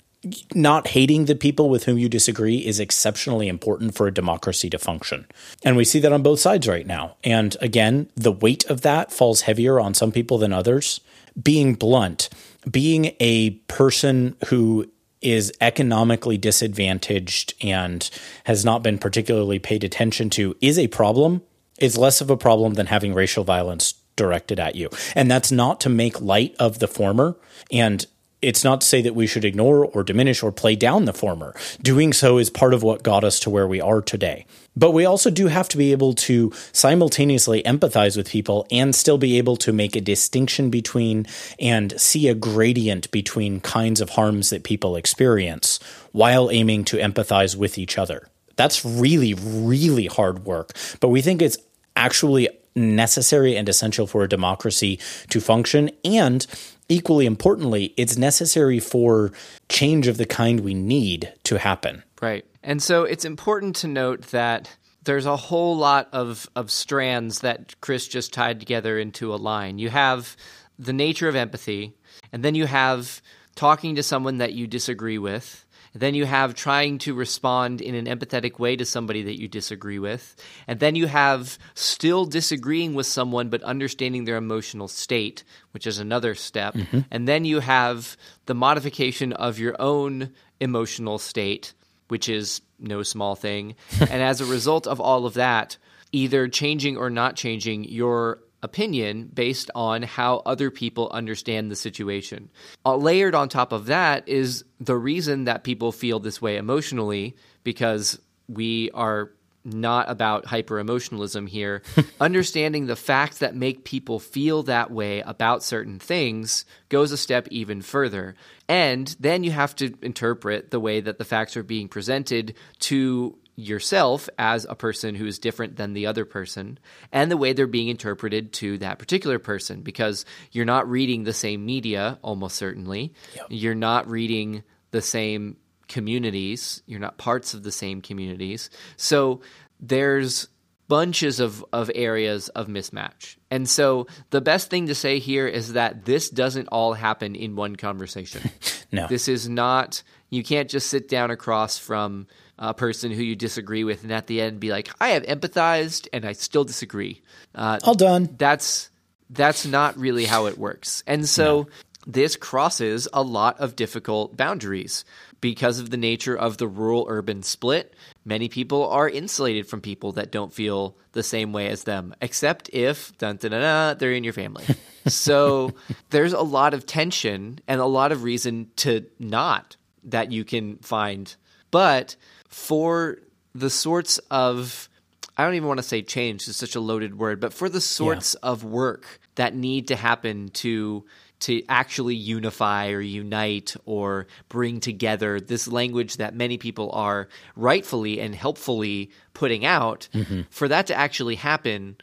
not 0.55 0.87
hating 0.87 1.25
the 1.25 1.35
people 1.35 1.69
with 1.69 1.83
whom 1.83 1.97
you 1.97 2.09
disagree 2.09 2.57
is 2.57 2.79
exceptionally 2.79 3.47
important 3.47 3.95
for 3.95 4.07
a 4.07 4.13
democracy 4.13 4.69
to 4.69 4.79
function. 4.79 5.27
And 5.63 5.77
we 5.77 5.85
see 5.85 5.99
that 5.99 6.11
on 6.11 6.23
both 6.23 6.39
sides 6.39 6.67
right 6.67 6.85
now. 6.85 7.17
And 7.23 7.55
again, 7.61 8.09
the 8.15 8.31
weight 8.31 8.65
of 8.65 8.81
that 8.81 9.11
falls 9.11 9.41
heavier 9.41 9.79
on 9.79 9.93
some 9.93 10.11
people 10.11 10.37
than 10.37 10.53
others. 10.53 10.99
Being 11.41 11.75
blunt, 11.75 12.29
being 12.69 13.13
a 13.19 13.51
person 13.67 14.35
who 14.47 14.89
is 15.21 15.51
economically 15.61 16.37
disadvantaged 16.37 17.53
and 17.61 18.09
has 18.45 18.63
not 18.63 18.83
been 18.83 18.97
particularly 18.97 19.59
paid 19.59 19.83
attention 19.83 20.29
to 20.29 20.55
is 20.61 20.77
a 20.77 20.87
problem. 20.87 21.41
It's 21.79 21.97
less 21.97 22.21
of 22.21 22.29
a 22.29 22.37
problem 22.37 22.75
than 22.75 22.87
having 22.87 23.13
racial 23.13 23.43
violence 23.43 23.93
directed 24.15 24.59
at 24.59 24.75
you. 24.75 24.89
And 25.15 25.29
that's 25.29 25.51
not 25.51 25.79
to 25.81 25.89
make 25.89 26.21
light 26.21 26.55
of 26.59 26.79
the 26.79 26.87
former. 26.87 27.37
And 27.71 28.05
it's 28.41 28.63
not 28.63 28.81
to 28.81 28.87
say 28.87 29.01
that 29.01 29.15
we 29.15 29.27
should 29.27 29.45
ignore 29.45 29.85
or 29.85 30.03
diminish 30.03 30.43
or 30.43 30.51
play 30.51 30.75
down 30.75 31.05
the 31.05 31.13
former. 31.13 31.55
Doing 31.81 32.13
so 32.13 32.37
is 32.37 32.49
part 32.49 32.73
of 32.73 32.83
what 32.83 33.03
got 33.03 33.23
us 33.23 33.39
to 33.41 33.49
where 33.49 33.67
we 33.67 33.81
are 33.81 34.01
today. 34.01 34.45
But 34.75 34.91
we 34.91 35.05
also 35.05 35.31
do 35.31 35.47
have 35.47 35.67
to 35.69 35.77
be 35.77 35.91
able 35.91 36.13
to 36.13 36.53
simultaneously 36.71 37.63
empathize 37.63 38.15
with 38.15 38.29
people 38.29 38.67
and 38.69 38.93
still 38.93 39.17
be 39.17 39.39
able 39.39 39.57
to 39.57 39.73
make 39.73 39.95
a 39.95 40.01
distinction 40.01 40.69
between 40.69 41.25
and 41.59 41.99
see 41.99 42.27
a 42.27 42.35
gradient 42.35 43.09
between 43.09 43.59
kinds 43.59 44.01
of 44.01 44.11
harms 44.11 44.51
that 44.51 44.63
people 44.63 44.95
experience 44.95 45.79
while 46.11 46.51
aiming 46.51 46.85
to 46.85 46.97
empathize 46.97 47.55
with 47.55 47.79
each 47.79 47.97
other. 47.97 48.27
That's 48.55 48.85
really, 48.85 49.33
really 49.33 50.05
hard 50.05 50.45
work. 50.45 50.73
But 50.99 51.09
we 51.09 51.21
think 51.21 51.41
it's 51.41 51.57
actually 51.95 52.49
necessary 52.77 53.57
and 53.57 53.67
essential 53.67 54.07
for 54.07 54.23
a 54.23 54.29
democracy 54.29 54.99
to 55.29 55.41
function. 55.41 55.89
And 56.05 56.45
equally 56.87 57.25
importantly, 57.25 57.93
it's 57.97 58.17
necessary 58.17 58.79
for 58.79 59.31
change 59.67 60.07
of 60.07 60.17
the 60.17 60.25
kind 60.25 60.61
we 60.61 60.73
need 60.73 61.33
to 61.43 61.57
happen. 61.57 62.03
Right. 62.21 62.45
And 62.63 62.81
so 62.81 63.03
it's 63.03 63.25
important 63.25 63.75
to 63.77 63.87
note 63.87 64.27
that 64.27 64.77
there's 65.03 65.25
a 65.25 65.37
whole 65.37 65.75
lot 65.75 66.09
of, 66.11 66.49
of 66.55 66.69
strands 66.69 67.39
that 67.39 67.79
Chris 67.81 68.07
just 68.07 68.33
tied 68.33 68.59
together 68.59 68.99
into 68.99 69.33
a 69.33 69.37
line. 69.37 69.79
You 69.79 69.89
have 69.89 70.35
the 70.77 70.93
nature 70.93 71.29
of 71.29 71.35
empathy, 71.35 71.95
and 72.31 72.43
then 72.43 72.55
you 72.55 72.67
have 72.67 73.21
talking 73.55 73.95
to 73.95 74.03
someone 74.03 74.37
that 74.37 74.53
you 74.53 74.67
disagree 74.67 75.17
with 75.17 75.65
then 75.99 76.15
you 76.15 76.25
have 76.25 76.53
trying 76.53 76.97
to 76.99 77.13
respond 77.13 77.81
in 77.81 77.95
an 77.95 78.05
empathetic 78.05 78.59
way 78.59 78.75
to 78.75 78.85
somebody 78.85 79.23
that 79.23 79.39
you 79.39 79.47
disagree 79.47 79.99
with. 79.99 80.35
And 80.67 80.79
then 80.79 80.95
you 80.95 81.07
have 81.07 81.57
still 81.75 82.25
disagreeing 82.25 82.93
with 82.93 83.05
someone 83.05 83.49
but 83.49 83.63
understanding 83.63 84.25
their 84.25 84.37
emotional 84.37 84.87
state, 84.87 85.43
which 85.71 85.87
is 85.87 85.99
another 85.99 86.35
step. 86.35 86.73
Mm-hmm. 86.73 86.99
And 87.11 87.27
then 87.27 87.45
you 87.45 87.59
have 87.59 88.17
the 88.45 88.53
modification 88.53 89.33
of 89.33 89.59
your 89.59 89.75
own 89.79 90.33
emotional 90.59 91.17
state, 91.17 91.73
which 92.07 92.29
is 92.29 92.61
no 92.79 93.03
small 93.03 93.35
thing. 93.35 93.75
and 93.99 94.21
as 94.21 94.41
a 94.41 94.45
result 94.45 94.87
of 94.87 94.99
all 94.99 95.25
of 95.25 95.35
that, 95.35 95.77
either 96.11 96.47
changing 96.47 96.97
or 96.97 97.09
not 97.09 97.35
changing 97.35 97.83
your 97.85 98.39
opinion 98.67 99.29
based 99.33 99.71
on 99.73 100.03
how 100.03 100.41
other 100.45 100.69
people 100.69 101.09
understand 101.11 101.71
the 101.71 101.75
situation. 101.75 102.49
Uh, 102.85 102.97
layered 102.97 103.33
on 103.33 103.47
top 103.47 103.71
of 103.71 103.85
that 103.85 104.27
is 104.27 104.65
the 104.79 104.97
reason 104.97 105.45
that 105.45 105.63
people 105.63 105.93
feel 105.93 106.19
this 106.19 106.41
way 106.41 106.57
emotionally 106.57 107.35
because 107.63 108.19
we 108.49 108.91
are 108.91 109.31
not 109.63 110.09
about 110.09 110.45
hyper 110.45 110.79
emotionalism 110.79 111.47
here. 111.47 111.81
Understanding 112.21 112.85
the 112.85 112.95
facts 112.95 113.39
that 113.39 113.55
make 113.55 113.83
people 113.83 114.19
feel 114.19 114.63
that 114.63 114.91
way 114.91 115.21
about 115.21 115.63
certain 115.63 115.99
things 115.99 116.65
goes 116.89 117.11
a 117.11 117.17
step 117.17 117.47
even 117.51 117.81
further. 117.81 118.35
And 118.67 119.15
then 119.19 119.43
you 119.43 119.51
have 119.51 119.75
to 119.77 119.93
interpret 120.01 120.71
the 120.71 120.79
way 120.79 121.01
that 121.01 121.17
the 121.17 121.25
facts 121.25 121.57
are 121.57 121.63
being 121.63 121.87
presented 121.87 122.55
to 122.79 123.37
yourself 123.57 124.29
as 124.37 124.65
a 124.69 124.75
person 124.75 125.15
who 125.15 125.25
is 125.25 125.39
different 125.39 125.77
than 125.77 125.93
the 125.93 126.05
other 126.05 126.25
person 126.25 126.77
and 127.11 127.31
the 127.31 127.35
way 127.35 127.53
they're 127.53 127.65
being 127.65 127.87
interpreted 127.87 128.53
to 128.53 128.77
that 128.77 128.99
particular 128.99 129.39
person 129.39 129.81
because 129.81 130.25
you're 130.51 130.63
not 130.63 130.87
reading 130.87 131.23
the 131.23 131.33
same 131.33 131.65
media 131.65 132.19
almost 132.21 132.55
certainly 132.55 133.11
yep. 133.35 133.47
you're 133.49 133.73
not 133.73 134.07
reading 134.07 134.63
the 134.91 135.01
same 135.01 135.57
communities 135.87 136.83
you're 136.85 136.99
not 136.99 137.17
parts 137.17 137.55
of 137.55 137.63
the 137.63 137.71
same 137.71 137.99
communities 137.99 138.69
so 138.95 139.41
there's 139.79 140.47
bunches 140.87 141.39
of, 141.39 141.65
of 141.73 141.91
areas 141.93 142.49
of 142.49 142.67
mismatch. 142.67 143.35
And 143.51 143.67
so 143.67 144.07
the 144.29 144.41
best 144.41 144.69
thing 144.69 144.87
to 144.87 144.95
say 144.95 145.19
here 145.19 145.47
is 145.47 145.73
that 145.73 146.05
this 146.05 146.29
doesn't 146.29 146.67
all 146.67 146.93
happen 146.93 147.35
in 147.35 147.55
one 147.55 147.75
conversation. 147.75 148.49
no. 148.91 149.07
This 149.07 149.27
is 149.27 149.49
not, 149.49 150.01
you 150.29 150.43
can't 150.43 150.69
just 150.69 150.89
sit 150.89 151.09
down 151.09 151.29
across 151.29 151.77
from 151.77 152.27
a 152.59 152.73
person 152.73 153.11
who 153.11 153.21
you 153.21 153.35
disagree 153.35 153.83
with 153.83 154.03
and 154.03 154.11
at 154.11 154.27
the 154.27 154.41
end 154.41 154.59
be 154.59 154.71
like, 154.71 154.89
I 154.99 155.09
have 155.09 155.23
empathized 155.23 156.07
and 156.13 156.25
I 156.25 156.33
still 156.33 156.63
disagree. 156.63 157.21
Uh, 157.53 157.79
all 157.83 157.95
done. 157.95 158.35
That's 158.37 158.89
that's 159.29 159.65
not 159.65 159.97
really 159.97 160.25
how 160.25 160.45
it 160.45 160.57
works. 160.57 161.03
And 161.05 161.27
so 161.27 161.63
no. 161.63 161.67
this 162.05 162.35
crosses 162.35 163.07
a 163.11 163.21
lot 163.21 163.59
of 163.59 163.75
difficult 163.75 164.37
boundaries 164.37 165.03
because 165.41 165.79
of 165.79 165.89
the 165.89 165.97
nature 165.97 166.35
of 166.35 166.57
the 166.57 166.67
rural 166.67 167.05
urban 167.09 167.43
split, 167.43 167.93
many 168.25 168.49
people 168.49 168.89
are 168.89 169.07
insulated 169.07 169.67
from 169.67 169.81
people 169.81 170.13
that 170.13 170.31
don't 170.31 170.53
feel 170.53 170.97
the 171.11 171.23
same 171.23 171.53
way 171.53 171.67
as 171.67 171.83
them, 171.83 172.15
except 172.21 172.69
if 172.73 173.15
dun, 173.17 173.37
dun, 173.37 173.51
dun, 173.51 173.61
dun, 173.61 173.97
they're 173.97 174.13
in 174.13 174.23
your 174.23 174.33
family. 174.33 174.65
so 175.07 175.71
there's 176.09 176.33
a 176.33 176.41
lot 176.41 176.73
of 176.73 176.85
tension 176.85 177.59
and 177.67 177.79
a 177.79 177.85
lot 177.85 178.11
of 178.11 178.23
reason 178.23 178.69
to 178.77 179.05
not 179.19 179.77
that 180.05 180.31
you 180.31 180.43
can 180.43 180.77
find. 180.77 181.35
But 181.69 182.15
for 182.57 183.19
the 183.53 183.69
sorts 183.69 184.17
of 184.31 184.89
I 185.37 185.45
don't 185.45 185.53
even 185.53 185.67
want 185.67 185.77
to 185.77 185.83
say 185.83 186.01
change 186.01 186.47
is 186.47 186.57
such 186.57 186.75
a 186.75 186.79
loaded 186.79 187.19
word, 187.19 187.39
but 187.39 187.53
for 187.53 187.69
the 187.69 187.79
sorts 187.79 188.35
yeah. 188.41 188.49
of 188.49 188.63
work 188.63 189.19
that 189.35 189.53
need 189.53 189.89
to 189.89 189.95
happen 189.95 190.49
to 190.49 191.05
to 191.41 191.61
actually 191.69 192.15
unify 192.15 192.89
or 192.89 192.99
unite 192.99 193.75
or 193.85 194.25
bring 194.49 194.79
together 194.79 195.39
this 195.39 195.67
language 195.67 196.17
that 196.17 196.33
many 196.33 196.57
people 196.57 196.89
are 196.93 197.27
rightfully 197.55 198.19
and 198.19 198.33
helpfully 198.33 199.11
putting 199.35 199.63
out 199.63 200.09
mm-hmm. 200.11 200.41
for 200.49 200.67
that 200.67 200.87
to 200.87 200.95
actually 200.95 201.35
happen 201.35 201.95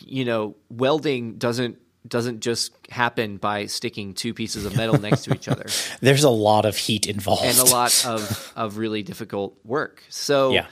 you 0.00 0.24
know 0.24 0.56
welding 0.70 1.36
doesn't 1.36 1.78
doesn't 2.06 2.40
just 2.40 2.72
happen 2.90 3.36
by 3.36 3.66
sticking 3.66 4.14
two 4.14 4.32
pieces 4.32 4.64
of 4.64 4.76
metal 4.76 4.98
next 5.00 5.24
to 5.24 5.34
each 5.34 5.48
other 5.48 5.66
there's 6.00 6.24
a 6.24 6.30
lot 6.30 6.64
of 6.64 6.76
heat 6.76 7.06
involved 7.06 7.44
and 7.44 7.58
a 7.58 7.64
lot 7.64 8.04
of 8.06 8.52
of 8.56 8.78
really 8.78 9.02
difficult 9.02 9.56
work 9.64 10.02
so 10.08 10.52
yeah. 10.52 10.66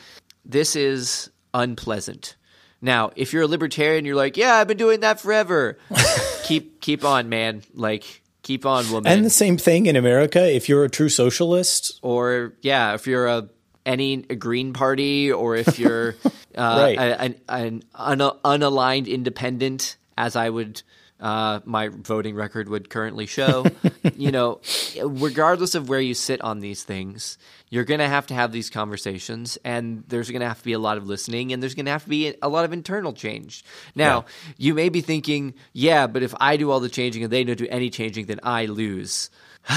this 0.45 0.77
is 0.77 1.31
unpleasant 1.53 2.37
now, 2.81 3.11
if 3.17 3.33
you're 3.33 3.43
a 3.43 3.47
libertarian, 3.47 4.05
you're 4.05 4.17
like, 4.17 4.37
yeah, 4.37 4.55
I've 4.55 4.69
been 4.69 4.77
doing 4.77 5.01
that 5.01 5.21
forever. 5.21 5.79
keep 6.45 6.81
keep 6.81 7.05
on, 7.05 7.29
man. 7.29 7.62
Like 7.75 8.23
keep 8.43 8.67
on, 8.67 8.91
woman. 8.91 9.11
And 9.11 9.25
the 9.25 9.31
same 9.31 9.57
thing 9.57 9.87
in 9.87 9.97
America. 9.97 10.55
If 10.55 10.69
you're 10.69 10.85
a 10.85 10.91
true 10.91 11.09
socialist, 11.09 11.99
or 12.03 12.55
yeah, 12.61 12.95
if 12.95 13.07
you're 13.07 13.27
a 13.27 13.49
any 13.85 14.25
a 14.29 14.37
Green 14.37 14.73
Party, 14.73 15.33
or 15.33 15.57
if 15.57 15.79
you're 15.79 16.17
uh, 16.25 16.31
right. 16.57 16.99
a, 16.99 17.21
an, 17.23 17.35
an 17.49 17.83
unaligned 17.95 19.09
independent, 19.09 19.97
as 20.19 20.37
I 20.37 20.51
would 20.51 20.83
uh, 21.21 21.61
my 21.65 21.89
voting 21.89 22.35
record 22.35 22.69
would 22.69 22.91
currently 22.91 23.27
show. 23.27 23.67
you 24.17 24.31
know, 24.31 24.61
regardless 25.03 25.75
of 25.75 25.89
where 25.89 26.01
you 26.01 26.15
sit 26.15 26.41
on 26.43 26.61
these 26.61 26.85
things, 26.85 27.39
you're 27.71 27.85
going 27.85 28.01
to 28.01 28.09
have 28.09 28.27
to 28.29 28.35
have 28.35 28.53
these 28.53 28.71
conversations, 28.71 29.59
and 29.65 30.05
there's 30.09 30.31
going 30.31 30.41
to 30.41 30.49
have 30.49 30.59
to 30.59 30.65
be 30.65 30.73
a 30.73 30.79
lot 30.79 30.97
of 30.97 31.07
listening, 31.07 31.53
and 31.53 31.63
there's 31.63 31.75
going 31.75 31.87
to 31.87 31.93
have 31.93 32.05
to 32.05 32.09
be 32.09 32.35
a 32.43 32.49
lot 32.49 32.65
of 32.65 32.73
internal 32.73 33.13
change. 33.13 33.65
Now, 33.95 34.25
yeah. 34.27 34.55
you 34.59 34.75
may 34.75 34.89
be 34.89 35.01
thinking, 35.01 35.55
yeah, 35.73 36.07
but 36.07 36.23
if 36.23 36.35
I 36.39 36.57
do 36.57 36.71
all 36.71 36.81
the 36.81 36.89
changing 36.89 37.25
and 37.25 37.33
they 37.33 37.45
don't 37.45 37.59
do 37.59 37.67
any 37.69 37.91
changing, 37.91 38.27
then 38.27 38.41
I 38.43 38.67
lose. 38.67 39.31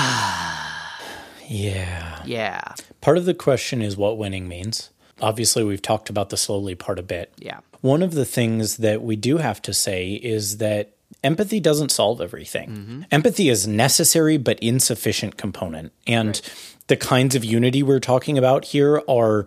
yeah. 1.48 2.22
Yeah. 2.26 2.62
Part 3.02 3.18
of 3.18 3.26
the 3.26 3.34
question 3.34 3.82
is 3.82 3.98
what 3.98 4.18
winning 4.18 4.48
means. 4.48 4.90
Obviously, 5.22 5.64
we've 5.64 5.82
talked 5.82 6.10
about 6.10 6.30
the 6.30 6.38
slowly 6.38 6.76
part 6.76 7.00
a 7.00 7.04
bit. 7.04 7.34
Yeah. 7.38 7.60
One 7.82 8.04
of 8.04 8.14
the 8.14 8.26
things 8.26 8.78
that 8.78 9.02
we 9.02 9.16
do 9.16 9.38
have 9.38 9.62
to 9.64 9.74
say 9.74 10.12
is 10.12 10.58
that 10.58 10.94
empathy 11.24 11.60
doesn't 11.60 11.90
solve 11.92 12.22
everything. 12.22 12.70
Mm-hmm. 12.70 13.02
Empathy 13.12 13.50
is 13.50 13.68
necessary 13.68 14.38
but 14.38 14.60
insufficient 14.60 15.38
component. 15.38 15.92
And 16.08 16.30
right. 16.30 16.78
the 16.88 16.98
kinds 16.98 17.36
of 17.36 17.44
unity 17.44 17.84
we're 17.84 18.00
talking 18.00 18.38
about 18.38 18.66
here 18.66 19.02
are 19.08 19.46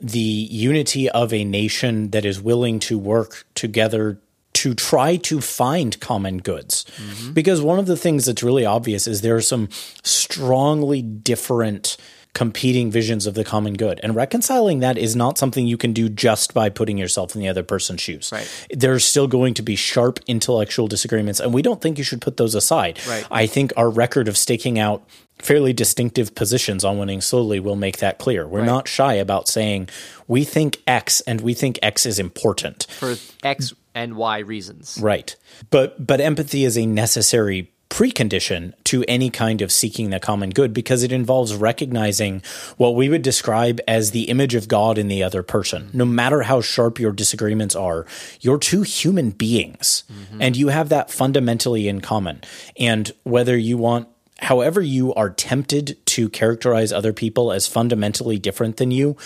the 0.00 0.18
unity 0.18 1.08
of 1.08 1.32
a 1.32 1.44
nation 1.44 2.10
that 2.10 2.24
is 2.24 2.40
willing 2.40 2.78
to 2.80 2.98
work 2.98 3.46
together 3.54 4.18
to 4.54 4.74
try 4.74 5.16
to 5.16 5.40
find 5.40 5.98
common 6.00 6.38
goods. 6.38 6.84
Mm-hmm. 6.96 7.32
Because 7.32 7.62
one 7.62 7.78
of 7.78 7.86
the 7.86 7.96
things 7.96 8.26
that's 8.26 8.42
really 8.42 8.66
obvious 8.66 9.06
is 9.06 9.20
there 9.20 9.36
are 9.36 9.40
some 9.40 9.68
strongly 10.02 11.02
different 11.02 11.96
competing 12.34 12.90
visions 12.90 13.26
of 13.26 13.34
the 13.34 13.44
common 13.44 13.74
good. 13.74 14.00
And 14.02 14.14
reconciling 14.14 14.80
that 14.80 14.96
is 14.96 15.14
not 15.14 15.36
something 15.36 15.66
you 15.66 15.76
can 15.76 15.92
do 15.92 16.08
just 16.08 16.54
by 16.54 16.70
putting 16.70 16.96
yourself 16.96 17.34
in 17.34 17.40
the 17.40 17.48
other 17.48 17.62
person's 17.62 18.00
shoes. 18.00 18.30
Right. 18.32 18.66
There's 18.70 19.04
still 19.04 19.26
going 19.26 19.54
to 19.54 19.62
be 19.62 19.76
sharp 19.76 20.18
intellectual 20.26 20.88
disagreements, 20.88 21.40
and 21.40 21.52
we 21.52 21.62
don't 21.62 21.80
think 21.80 21.98
you 21.98 22.04
should 22.04 22.22
put 22.22 22.38
those 22.38 22.54
aside. 22.54 22.98
Right. 23.06 23.26
I 23.30 23.46
think 23.46 23.72
our 23.76 23.90
record 23.90 24.28
of 24.28 24.36
staking 24.36 24.78
out 24.78 25.06
fairly 25.38 25.72
distinctive 25.72 26.34
positions 26.34 26.84
on 26.84 26.98
winning 26.98 27.20
slowly 27.20 27.60
will 27.60 27.76
make 27.76 27.98
that 27.98 28.18
clear. 28.18 28.46
We're 28.46 28.60
right. 28.60 28.66
not 28.66 28.88
shy 28.88 29.14
about 29.14 29.48
saying 29.48 29.88
we 30.26 30.44
think 30.44 30.80
X 30.86 31.20
and 31.22 31.40
we 31.40 31.52
think 31.52 31.78
X 31.82 32.06
is 32.06 32.18
important. 32.18 32.86
For 32.98 33.16
X 33.42 33.74
and 33.94 34.16
Y 34.16 34.38
reasons. 34.38 34.98
Right. 35.02 35.34
But 35.70 36.06
but 36.06 36.20
empathy 36.20 36.64
is 36.64 36.78
a 36.78 36.86
necessary 36.86 37.71
precondition 37.92 38.72
to 38.84 39.04
any 39.06 39.28
kind 39.28 39.60
of 39.60 39.70
seeking 39.70 40.08
the 40.08 40.18
common 40.18 40.48
good 40.48 40.72
because 40.72 41.02
it 41.02 41.12
involves 41.12 41.54
recognizing 41.54 42.42
what 42.78 42.94
we 42.94 43.10
would 43.10 43.20
describe 43.20 43.80
as 43.86 44.12
the 44.12 44.30
image 44.30 44.54
of 44.54 44.66
God 44.66 44.96
in 44.96 45.08
the 45.08 45.22
other 45.22 45.42
person. 45.42 45.90
No 45.92 46.06
matter 46.06 46.40
how 46.40 46.62
sharp 46.62 46.98
your 46.98 47.12
disagreements 47.12 47.76
are, 47.76 48.06
you're 48.40 48.56
two 48.56 48.80
human 48.80 49.28
beings 49.28 50.04
mm-hmm. 50.10 50.40
and 50.40 50.56
you 50.56 50.68
have 50.68 50.88
that 50.88 51.10
fundamentally 51.10 51.86
in 51.86 52.00
common. 52.00 52.40
And 52.78 53.12
whether 53.24 53.58
you 53.58 53.76
want 53.76 54.08
however 54.38 54.80
you 54.80 55.12
are 55.12 55.28
tempted 55.28 55.98
to 56.06 56.30
characterize 56.30 56.92
other 56.92 57.12
people 57.12 57.52
as 57.52 57.66
fundamentally 57.66 58.38
different 58.38 58.78
than 58.78 58.90
you, 58.90 59.18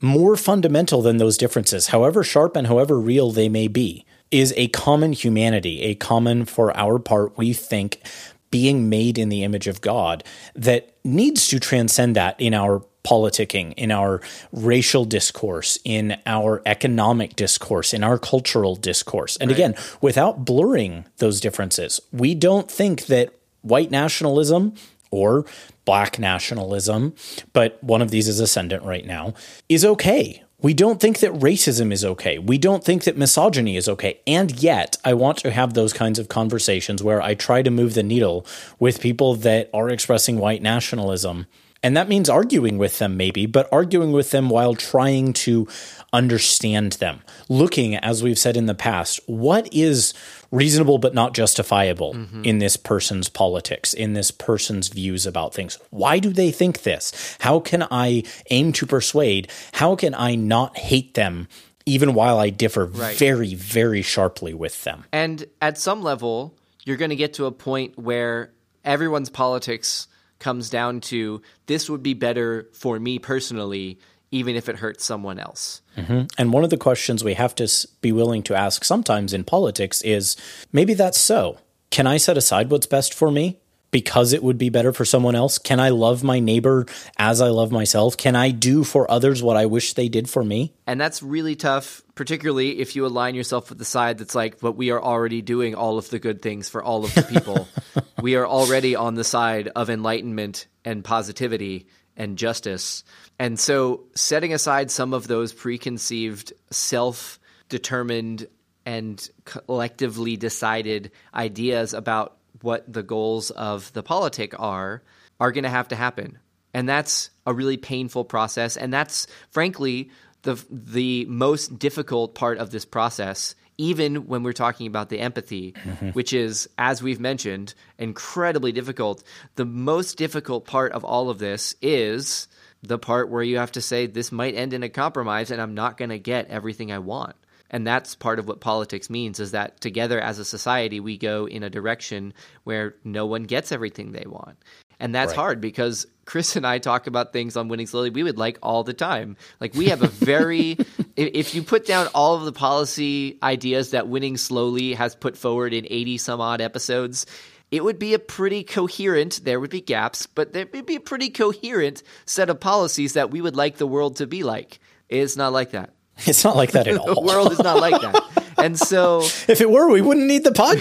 more 0.00 0.34
fundamental 0.34 1.02
than 1.02 1.18
those 1.18 1.36
differences, 1.36 1.88
however 1.88 2.24
sharp 2.24 2.56
and 2.56 2.68
however 2.68 2.98
real 2.98 3.30
they 3.30 3.50
may 3.50 3.68
be, 3.68 4.06
is 4.34 4.52
a 4.56 4.66
common 4.68 5.12
humanity, 5.12 5.82
a 5.82 5.94
common, 5.94 6.44
for 6.44 6.76
our 6.76 6.98
part, 6.98 7.38
we 7.38 7.52
think, 7.52 8.02
being 8.50 8.88
made 8.88 9.16
in 9.16 9.28
the 9.28 9.44
image 9.44 9.68
of 9.68 9.80
God 9.80 10.24
that 10.56 10.96
needs 11.04 11.46
to 11.48 11.60
transcend 11.60 12.16
that 12.16 12.34
in 12.40 12.52
our 12.52 12.84
politicking, 13.04 13.74
in 13.76 13.92
our 13.92 14.20
racial 14.50 15.04
discourse, 15.04 15.78
in 15.84 16.16
our 16.26 16.62
economic 16.66 17.36
discourse, 17.36 17.94
in 17.94 18.02
our 18.02 18.18
cultural 18.18 18.74
discourse. 18.74 19.36
And 19.36 19.50
right. 19.50 19.56
again, 19.56 19.74
without 20.00 20.44
blurring 20.44 21.04
those 21.18 21.40
differences, 21.40 22.00
we 22.12 22.34
don't 22.34 22.68
think 22.68 23.06
that 23.06 23.32
white 23.62 23.92
nationalism 23.92 24.74
or 25.12 25.46
black 25.84 26.18
nationalism, 26.18 27.14
but 27.52 27.82
one 27.84 28.02
of 28.02 28.10
these 28.10 28.26
is 28.26 28.40
ascendant 28.40 28.82
right 28.82 29.06
now, 29.06 29.34
is 29.68 29.84
okay 29.84 30.42
we 30.64 30.72
don't 30.72 30.98
think 30.98 31.18
that 31.18 31.30
racism 31.34 31.92
is 31.92 32.06
okay. 32.06 32.38
We 32.38 32.56
don't 32.56 32.82
think 32.82 33.04
that 33.04 33.18
misogyny 33.18 33.76
is 33.76 33.86
okay. 33.86 34.20
And 34.26 34.50
yet, 34.62 34.96
I 35.04 35.12
want 35.12 35.36
to 35.38 35.50
have 35.50 35.74
those 35.74 35.92
kinds 35.92 36.18
of 36.18 36.30
conversations 36.30 37.02
where 37.02 37.20
I 37.20 37.34
try 37.34 37.60
to 37.60 37.70
move 37.70 37.92
the 37.92 38.02
needle 38.02 38.46
with 38.78 38.98
people 38.98 39.34
that 39.34 39.68
are 39.74 39.90
expressing 39.90 40.38
white 40.38 40.62
nationalism. 40.62 41.44
And 41.84 41.96
that 41.98 42.08
means 42.08 42.30
arguing 42.30 42.78
with 42.78 42.98
them, 42.98 43.18
maybe, 43.18 43.44
but 43.44 43.68
arguing 43.70 44.10
with 44.10 44.30
them 44.30 44.48
while 44.48 44.74
trying 44.74 45.34
to 45.34 45.68
understand 46.14 46.92
them. 46.92 47.20
Looking, 47.50 47.94
as 47.96 48.22
we've 48.22 48.38
said 48.38 48.56
in 48.56 48.64
the 48.64 48.74
past, 48.74 49.20
what 49.26 49.72
is 49.72 50.14
reasonable 50.50 50.96
but 50.96 51.12
not 51.12 51.34
justifiable 51.34 52.14
mm-hmm. 52.14 52.42
in 52.42 52.58
this 52.58 52.78
person's 52.78 53.28
politics, 53.28 53.92
in 53.92 54.14
this 54.14 54.30
person's 54.30 54.88
views 54.88 55.26
about 55.26 55.52
things. 55.52 55.78
Why 55.90 56.20
do 56.20 56.32
they 56.32 56.50
think 56.50 56.84
this? 56.84 57.36
How 57.40 57.60
can 57.60 57.86
I 57.90 58.22
aim 58.50 58.72
to 58.72 58.86
persuade? 58.86 59.50
How 59.72 59.94
can 59.94 60.14
I 60.14 60.36
not 60.36 60.78
hate 60.78 61.12
them 61.14 61.48
even 61.86 62.14
while 62.14 62.38
I 62.38 62.48
differ 62.48 62.86
Right. 62.86 63.16
very, 63.16 63.54
very 63.54 64.00
sharply 64.00 64.54
with 64.54 64.84
them. 64.84 65.04
And 65.12 65.44
at 65.60 65.76
some 65.76 66.02
level, 66.02 66.54
you're 66.84 66.96
going 66.96 67.10
to 67.10 67.16
get 67.16 67.34
to 67.34 67.44
a 67.44 67.52
point 67.52 67.98
where 67.98 68.52
everyone's 68.84 69.28
politics 69.28 70.06
comes 70.44 70.68
down 70.68 71.00
to 71.00 71.40
this 71.66 71.88
would 71.88 72.02
be 72.02 72.12
better 72.12 72.68
for 72.74 73.00
me 73.00 73.18
personally, 73.18 73.98
even 74.30 74.56
if 74.56 74.68
it 74.68 74.76
hurts 74.76 75.02
someone 75.02 75.38
else. 75.38 75.80
Mm-hmm. 75.96 76.26
And 76.36 76.52
one 76.52 76.64
of 76.64 76.68
the 76.68 76.76
questions 76.76 77.24
we 77.24 77.32
have 77.32 77.54
to 77.54 77.88
be 78.02 78.12
willing 78.12 78.42
to 78.42 78.54
ask 78.54 78.84
sometimes 78.84 79.32
in 79.32 79.44
politics 79.44 80.02
is 80.02 80.36
maybe 80.70 80.92
that's 80.92 81.18
so. 81.18 81.58
Can 81.90 82.06
I 82.06 82.18
set 82.18 82.36
aside 82.36 82.70
what's 82.70 82.86
best 82.86 83.14
for 83.14 83.30
me 83.30 83.58
because 83.90 84.34
it 84.34 84.42
would 84.42 84.58
be 84.58 84.68
better 84.68 84.92
for 84.92 85.06
someone 85.06 85.34
else? 85.34 85.56
Can 85.56 85.80
I 85.80 85.88
love 85.88 86.22
my 86.22 86.40
neighbor 86.40 86.84
as 87.16 87.40
I 87.40 87.48
love 87.48 87.72
myself? 87.72 88.18
Can 88.18 88.36
I 88.36 88.50
do 88.50 88.84
for 88.84 89.10
others 89.10 89.42
what 89.42 89.56
I 89.56 89.64
wish 89.64 89.94
they 89.94 90.10
did 90.10 90.28
for 90.28 90.44
me? 90.44 90.74
And 90.86 91.00
that's 91.00 91.22
really 91.22 91.56
tough, 91.56 92.02
particularly 92.14 92.80
if 92.80 92.96
you 92.96 93.06
align 93.06 93.34
yourself 93.34 93.68
with 93.68 93.78
the 93.78 93.84
side 93.84 94.18
that's 94.18 94.34
like, 94.34 94.60
but 94.60 94.72
we 94.72 94.90
are 94.90 95.02
already 95.02 95.42
doing 95.42 95.74
all 95.74 95.98
of 95.98 96.08
the 96.10 96.18
good 96.18 96.42
things 96.42 96.68
for 96.68 96.82
all 96.82 97.04
of 97.04 97.14
the 97.14 97.22
people. 97.22 97.68
we 98.22 98.36
are 98.36 98.46
already 98.46 98.94
on 98.94 99.14
the 99.14 99.24
side 99.24 99.68
of 99.74 99.90
enlightenment 99.90 100.66
and 100.84 101.04
positivity 101.04 101.86
and 102.16 102.38
justice. 102.38 103.04
And 103.38 103.58
so 103.58 104.04
setting 104.14 104.52
aside 104.52 104.90
some 104.90 105.12
of 105.12 105.26
those 105.26 105.52
preconceived, 105.52 106.52
self 106.70 107.40
determined, 107.68 108.46
and 108.86 109.28
collectively 109.44 110.36
decided 110.36 111.10
ideas 111.34 111.94
about 111.94 112.36
what 112.62 112.90
the 112.90 113.02
goals 113.02 113.50
of 113.50 113.92
the 113.92 114.02
politic 114.02 114.58
are 114.58 115.02
are 115.40 115.52
going 115.52 115.64
to 115.64 115.70
have 115.70 115.88
to 115.88 115.96
happen 115.96 116.38
and 116.72 116.88
that's 116.88 117.30
a 117.46 117.54
really 117.54 117.76
painful 117.76 118.24
process 118.24 118.76
and 118.76 118.92
that's 118.92 119.26
frankly 119.50 120.10
the 120.44 120.64
the 120.70 121.24
most 121.26 121.78
difficult 121.78 122.34
part 122.34 122.58
of 122.58 122.70
this 122.70 122.84
process 122.84 123.54
even 123.76 124.28
when 124.28 124.44
we're 124.44 124.52
talking 124.52 124.86
about 124.86 125.08
the 125.08 125.18
empathy 125.18 125.72
mm-hmm. 125.72 126.10
which 126.10 126.32
is 126.32 126.68
as 126.78 127.02
we've 127.02 127.20
mentioned 127.20 127.74
incredibly 127.98 128.72
difficult. 128.72 129.22
The 129.56 129.64
most 129.64 130.16
difficult 130.16 130.66
part 130.66 130.92
of 130.92 131.04
all 131.04 131.30
of 131.30 131.38
this 131.38 131.74
is 131.82 132.48
the 132.82 132.98
part 132.98 133.30
where 133.30 133.42
you 133.42 133.58
have 133.58 133.72
to 133.72 133.80
say 133.80 134.06
this 134.06 134.30
might 134.30 134.54
end 134.54 134.74
in 134.74 134.82
a 134.82 134.88
compromise 134.88 135.50
and 135.50 135.60
I'm 135.60 135.74
not 135.74 135.96
going 135.96 136.10
to 136.10 136.18
get 136.18 136.48
everything 136.48 136.92
I 136.92 136.98
want. 136.98 137.34
And 137.70 137.86
that's 137.86 138.14
part 138.14 138.38
of 138.38 138.46
what 138.46 138.60
politics 138.60 139.10
means 139.10 139.40
is 139.40 139.50
that 139.52 139.80
together 139.80 140.20
as 140.20 140.38
a 140.38 140.44
society 140.44 141.00
we 141.00 141.16
go 141.18 141.46
in 141.46 141.62
a 141.62 141.70
direction 141.70 142.34
where 142.62 142.94
no 143.02 143.26
one 143.26 143.44
gets 143.44 143.72
everything 143.72 144.12
they 144.12 144.26
want 144.26 144.58
and 145.04 145.14
that's 145.14 145.30
Right. 145.30 145.36
hard 145.36 145.60
because 145.60 146.06
chris 146.24 146.56
and 146.56 146.66
i 146.66 146.78
talk 146.78 147.06
about 147.06 147.32
things 147.32 147.56
on 147.56 147.68
winning 147.68 147.86
slowly 147.86 148.10
we 148.10 148.22
would 148.22 148.38
like 148.38 148.58
all 148.62 148.82
the 148.82 148.94
time 148.94 149.36
like 149.60 149.74
we 149.74 149.86
have 149.90 150.02
a 150.02 150.06
very 150.08 150.78
if 151.16 151.54
you 151.54 151.62
put 151.62 151.86
down 151.86 152.08
all 152.14 152.34
of 152.34 152.44
the 152.44 152.52
policy 152.52 153.38
ideas 153.42 153.90
that 153.90 154.08
winning 154.08 154.36
slowly 154.36 154.94
has 154.94 155.14
put 155.14 155.36
forward 155.36 155.72
in 155.74 155.86
80 155.88 156.18
some 156.18 156.40
odd 156.40 156.60
episodes 156.60 157.26
it 157.70 157.82
would 157.84 157.98
be 157.98 158.14
a 158.14 158.18
pretty 158.18 158.64
coherent 158.64 159.40
there 159.44 159.60
would 159.60 159.70
be 159.70 159.80
gaps 159.82 160.26
but 160.26 160.52
there 160.52 160.66
would 160.72 160.86
be 160.86 160.96
a 160.96 161.00
pretty 161.00 161.28
coherent 161.30 162.02
set 162.24 162.48
of 162.50 162.58
policies 162.58 163.12
that 163.12 163.30
we 163.30 163.40
would 163.42 163.56
like 163.56 163.76
the 163.76 163.86
world 163.86 164.16
to 164.16 164.26
be 164.26 164.42
like 164.42 164.80
it's 165.10 165.36
not 165.36 165.52
like 165.52 165.70
that 165.72 165.90
It's 166.26 166.44
not 166.44 166.56
like 166.56 166.72
that 166.72 166.86
at 166.86 166.96
all. 167.00 167.14
the 167.16 167.20
world 167.20 167.52
is 167.52 167.58
not 167.58 167.80
like 167.80 168.00
that. 168.00 168.22
And 168.56 168.78
so 168.78 169.20
if 169.22 169.60
it 169.60 169.68
were, 169.68 169.90
we 169.90 170.00
wouldn't 170.00 170.26
need 170.28 170.44
the 170.44 170.52
podcast. 170.52 170.76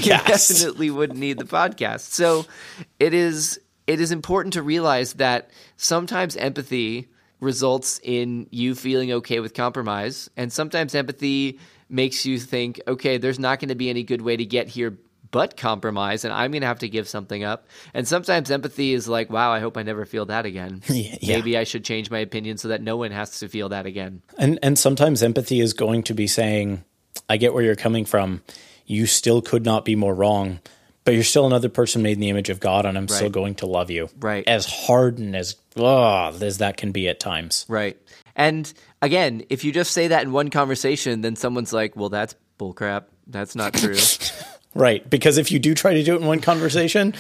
we 0.51 0.55
definitely 0.59 0.89
wouldn't 0.91 1.17
need 1.19 1.39
the 1.39 1.43
podcast. 1.45 2.11
So 2.11 2.45
it 2.99 3.15
is 3.15 3.59
it 3.87 3.99
is 3.99 4.11
important 4.11 4.53
to 4.53 4.63
realize 4.63 5.13
that 5.13 5.51
sometimes 5.77 6.35
empathy 6.35 7.09
results 7.39 7.99
in 8.03 8.47
you 8.51 8.73
feeling 8.73 9.11
okay 9.11 9.39
with 9.39 9.53
compromise 9.53 10.29
and 10.37 10.51
sometimes 10.51 10.95
empathy 10.95 11.59
makes 11.89 12.25
you 12.25 12.39
think 12.39 12.79
okay 12.87 13.17
there's 13.17 13.39
not 13.39 13.59
going 13.59 13.69
to 13.69 13.75
be 13.75 13.89
any 13.89 14.03
good 14.03 14.21
way 14.21 14.37
to 14.37 14.45
get 14.45 14.67
here 14.67 14.97
but 15.33 15.57
compromise 15.57 16.23
and 16.23 16.33
I'm 16.33 16.51
going 16.51 16.61
to 16.61 16.67
have 16.67 16.79
to 16.79 16.87
give 16.87 17.09
something 17.09 17.43
up. 17.43 17.65
And 17.93 18.07
sometimes 18.07 18.51
empathy 18.51 18.93
is 18.93 19.09
like 19.09 19.29
wow 19.29 19.51
I 19.51 19.59
hope 19.59 19.75
I 19.77 19.83
never 19.83 20.05
feel 20.05 20.27
that 20.27 20.45
again. 20.45 20.81
Yeah. 20.93 21.37
Maybe 21.37 21.57
I 21.57 21.63
should 21.63 21.83
change 21.83 22.11
my 22.11 22.19
opinion 22.19 22.57
so 22.57 22.67
that 22.67 22.81
no 22.81 22.97
one 22.97 23.11
has 23.11 23.39
to 23.39 23.49
feel 23.49 23.69
that 23.69 23.85
again. 23.85 24.21
And 24.37 24.59
and 24.61 24.77
sometimes 24.77 25.23
empathy 25.23 25.59
is 25.59 25.73
going 25.73 26.03
to 26.03 26.13
be 26.13 26.27
saying, 26.27 26.83
I 27.27 27.37
get 27.37 27.53
where 27.53 27.63
you're 27.63 27.75
coming 27.75 28.05
from. 28.05 28.41
You 28.85 29.07
still 29.07 29.41
could 29.41 29.65
not 29.65 29.85
be 29.85 29.95
more 29.95 30.13
wrong, 30.13 30.59
but 31.03 31.13
you're 31.13 31.23
still 31.23 31.45
another 31.45 31.69
person 31.69 32.01
made 32.01 32.13
in 32.13 32.19
the 32.19 32.29
image 32.29 32.49
of 32.49 32.59
God, 32.59 32.85
and 32.85 32.97
I'm 32.97 33.07
still 33.07 33.29
going 33.29 33.55
to 33.55 33.65
love 33.65 33.89
you. 33.91 34.09
Right. 34.19 34.47
As 34.47 34.65
hard 34.65 35.17
and 35.17 35.35
as 35.35 35.55
ugh, 35.75 36.41
as 36.41 36.59
that 36.59 36.77
can 36.77 36.91
be 36.91 37.07
at 37.09 37.19
times. 37.19 37.65
Right. 37.67 37.97
And 38.35 38.71
again, 39.01 39.43
if 39.49 39.63
you 39.63 39.71
just 39.71 39.91
say 39.91 40.07
that 40.07 40.23
in 40.23 40.31
one 40.31 40.49
conversation, 40.49 41.21
then 41.21 41.35
someone's 41.35 41.73
like, 41.73 41.95
well, 41.95 42.09
that's 42.09 42.35
bullcrap. 42.57 43.05
That's 43.27 43.55
not 43.55 43.73
true. 43.73 43.97
Right. 44.75 45.07
Because 45.07 45.37
if 45.37 45.51
you 45.51 45.59
do 45.59 45.75
try 45.75 45.93
to 45.93 46.01
do 46.03 46.15
it 46.15 46.21
in 46.21 46.25
one 46.25 46.39
conversation, 46.39 47.13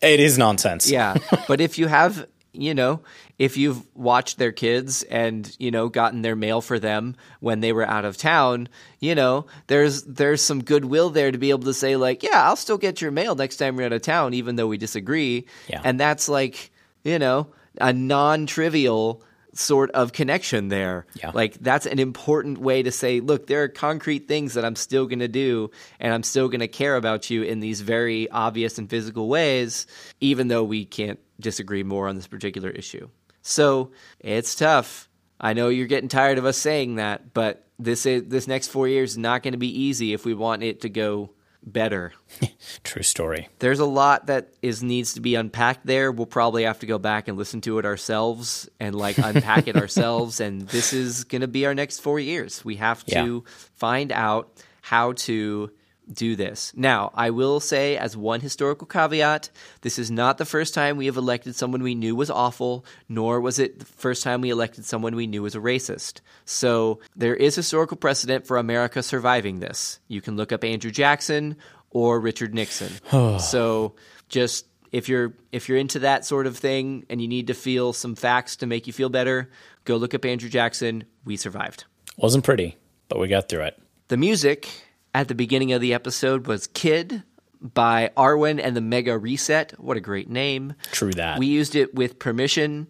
it 0.00 0.18
is 0.18 0.38
nonsense. 0.38 0.90
yeah. 0.90 1.14
But 1.46 1.60
if 1.60 1.78
you 1.78 1.86
have, 1.86 2.26
you 2.52 2.74
know, 2.74 3.00
if 3.38 3.56
you've 3.56 3.84
watched 3.94 4.38
their 4.38 4.52
kids 4.52 5.02
and, 5.04 5.54
you 5.58 5.70
know, 5.70 5.88
gotten 5.88 6.22
their 6.22 6.36
mail 6.36 6.60
for 6.60 6.78
them 6.78 7.16
when 7.40 7.60
they 7.60 7.72
were 7.72 7.86
out 7.86 8.04
of 8.04 8.16
town, 8.16 8.68
you 8.98 9.14
know, 9.14 9.46
there's 9.66 10.04
there's 10.04 10.40
some 10.40 10.64
goodwill 10.64 11.10
there 11.10 11.30
to 11.30 11.38
be 11.38 11.50
able 11.50 11.64
to 11.64 11.74
say 11.74 11.96
like, 11.96 12.22
yeah, 12.22 12.48
I'll 12.48 12.56
still 12.56 12.78
get 12.78 13.00
your 13.00 13.10
mail 13.10 13.34
next 13.34 13.56
time 13.56 13.76
you're 13.76 13.86
out 13.86 13.92
of 13.92 14.02
town 14.02 14.34
even 14.34 14.56
though 14.56 14.66
we 14.66 14.78
disagree. 14.78 15.46
Yeah. 15.68 15.82
And 15.84 16.00
that's 16.00 16.28
like, 16.28 16.70
you 17.04 17.18
know, 17.18 17.48
a 17.78 17.92
non-trivial 17.92 19.22
sort 19.52 19.90
of 19.92 20.12
connection 20.12 20.68
there. 20.68 21.06
Yeah. 21.14 21.30
Like 21.34 21.54
that's 21.54 21.86
an 21.86 21.98
important 21.98 22.58
way 22.58 22.82
to 22.82 22.90
say, 22.90 23.20
look, 23.20 23.46
there 23.46 23.62
are 23.62 23.68
concrete 23.68 24.28
things 24.28 24.54
that 24.54 24.64
I'm 24.64 24.76
still 24.76 25.06
going 25.06 25.20
to 25.20 25.28
do 25.28 25.70
and 26.00 26.12
I'm 26.12 26.22
still 26.22 26.48
going 26.48 26.60
to 26.60 26.68
care 26.68 26.96
about 26.96 27.30
you 27.30 27.42
in 27.42 27.60
these 27.60 27.80
very 27.80 28.30
obvious 28.30 28.78
and 28.78 28.88
physical 28.88 29.28
ways 29.28 29.86
even 30.20 30.48
though 30.48 30.64
we 30.64 30.84
can't 30.84 31.18
disagree 31.38 31.82
more 31.82 32.08
on 32.08 32.16
this 32.16 32.26
particular 32.26 32.70
issue. 32.70 33.08
So, 33.46 33.92
it's 34.20 34.54
tough. 34.54 35.08
I 35.40 35.52
know 35.52 35.68
you're 35.68 35.86
getting 35.86 36.08
tired 36.08 36.38
of 36.38 36.44
us 36.44 36.56
saying 36.56 36.96
that, 36.96 37.32
but 37.34 37.64
this 37.78 38.06
is, 38.06 38.24
this 38.24 38.48
next 38.48 38.68
4 38.68 38.88
years 38.88 39.12
is 39.12 39.18
not 39.18 39.42
going 39.42 39.52
to 39.52 39.58
be 39.58 39.82
easy 39.82 40.12
if 40.12 40.24
we 40.24 40.34
want 40.34 40.62
it 40.62 40.80
to 40.80 40.88
go 40.88 41.30
better 41.66 42.12
True 42.84 43.02
story. 43.02 43.48
there's 43.58 43.80
a 43.80 43.84
lot 43.84 44.26
that 44.28 44.50
is 44.62 44.82
needs 44.84 45.14
to 45.14 45.20
be 45.20 45.34
unpacked 45.34 45.84
there. 45.84 46.12
We'll 46.12 46.26
probably 46.26 46.62
have 46.62 46.78
to 46.78 46.86
go 46.86 46.98
back 46.98 47.26
and 47.26 47.36
listen 47.36 47.60
to 47.62 47.78
it 47.78 47.84
ourselves 47.84 48.68
and 48.78 48.94
like 48.94 49.18
unpack 49.18 49.66
it 49.66 49.76
ourselves. 49.82 50.38
And 50.40 50.62
this 50.68 50.92
is 50.92 51.24
going 51.24 51.40
to 51.40 51.48
be 51.48 51.66
our 51.66 51.74
next 51.74 52.00
four 52.00 52.20
years. 52.20 52.64
We 52.64 52.76
have 52.76 53.04
to 53.06 53.44
find 53.74 54.12
out 54.12 54.50
how 54.80 55.12
to 55.12 55.70
do 56.10 56.36
this. 56.36 56.72
Now, 56.76 57.10
I 57.14 57.30
will 57.30 57.60
say, 57.60 57.96
as 57.96 58.16
one 58.16 58.40
historical 58.40 58.86
caveat, 58.86 59.50
this 59.80 59.98
is 59.98 60.10
not 60.10 60.38
the 60.38 60.44
first 60.44 60.74
time 60.74 60.96
we 60.96 61.06
have 61.06 61.16
elected 61.16 61.56
someone 61.56 61.82
we 61.82 61.94
knew 61.94 62.14
was 62.14 62.30
awful, 62.30 62.84
nor 63.08 63.40
was 63.40 63.58
it 63.58 63.78
the 63.78 63.84
first 63.84 64.22
time 64.22 64.40
we 64.40 64.50
elected 64.50 64.84
someone 64.84 65.16
we 65.16 65.26
knew 65.26 65.42
was 65.42 65.54
a 65.54 65.60
racist. 65.60 66.20
So 66.44 67.00
there 67.16 67.34
is 67.34 67.54
historical 67.54 67.96
precedent 67.96 68.46
for 68.46 68.56
America 68.56 69.02
surviving 69.02 69.60
this. 69.60 69.98
You 70.08 70.20
can 70.20 70.36
look 70.36 70.52
up 70.52 70.64
Andrew 70.64 70.90
Jackson 70.90 71.56
or 71.90 72.20
Richard 72.20 72.54
Nixon. 72.54 72.92
so 73.40 73.94
just 74.28 74.66
if 74.92 75.08
you're 75.08 75.34
if 75.52 75.68
you're 75.68 75.78
into 75.78 76.00
that 76.00 76.24
sort 76.24 76.46
of 76.46 76.56
thing 76.56 77.04
and 77.10 77.20
you 77.20 77.28
need 77.28 77.48
to 77.48 77.54
feel 77.54 77.92
some 77.92 78.14
facts 78.14 78.56
to 78.56 78.66
make 78.66 78.86
you 78.86 78.92
feel 78.92 79.08
better, 79.08 79.50
go 79.84 79.96
look 79.96 80.14
up 80.14 80.24
Andrew 80.24 80.48
Jackson. 80.48 81.04
We 81.24 81.36
survived. 81.36 81.84
Wasn't 82.16 82.44
pretty, 82.44 82.76
but 83.08 83.18
we 83.18 83.28
got 83.28 83.48
through 83.48 83.62
it. 83.62 83.82
The 84.08 84.16
music 84.16 84.68
at 85.16 85.28
the 85.28 85.34
beginning 85.34 85.72
of 85.72 85.80
the 85.80 85.94
episode 85.94 86.46
was 86.46 86.66
Kid 86.66 87.22
by 87.58 88.10
Arwen 88.18 88.60
and 88.62 88.76
the 88.76 88.82
Mega 88.82 89.16
Reset. 89.16 89.72
What 89.80 89.96
a 89.96 90.00
great 90.00 90.28
name. 90.28 90.74
True 90.92 91.12
that. 91.12 91.38
We 91.38 91.46
used 91.46 91.74
it 91.74 91.94
with 91.94 92.18
permission. 92.18 92.88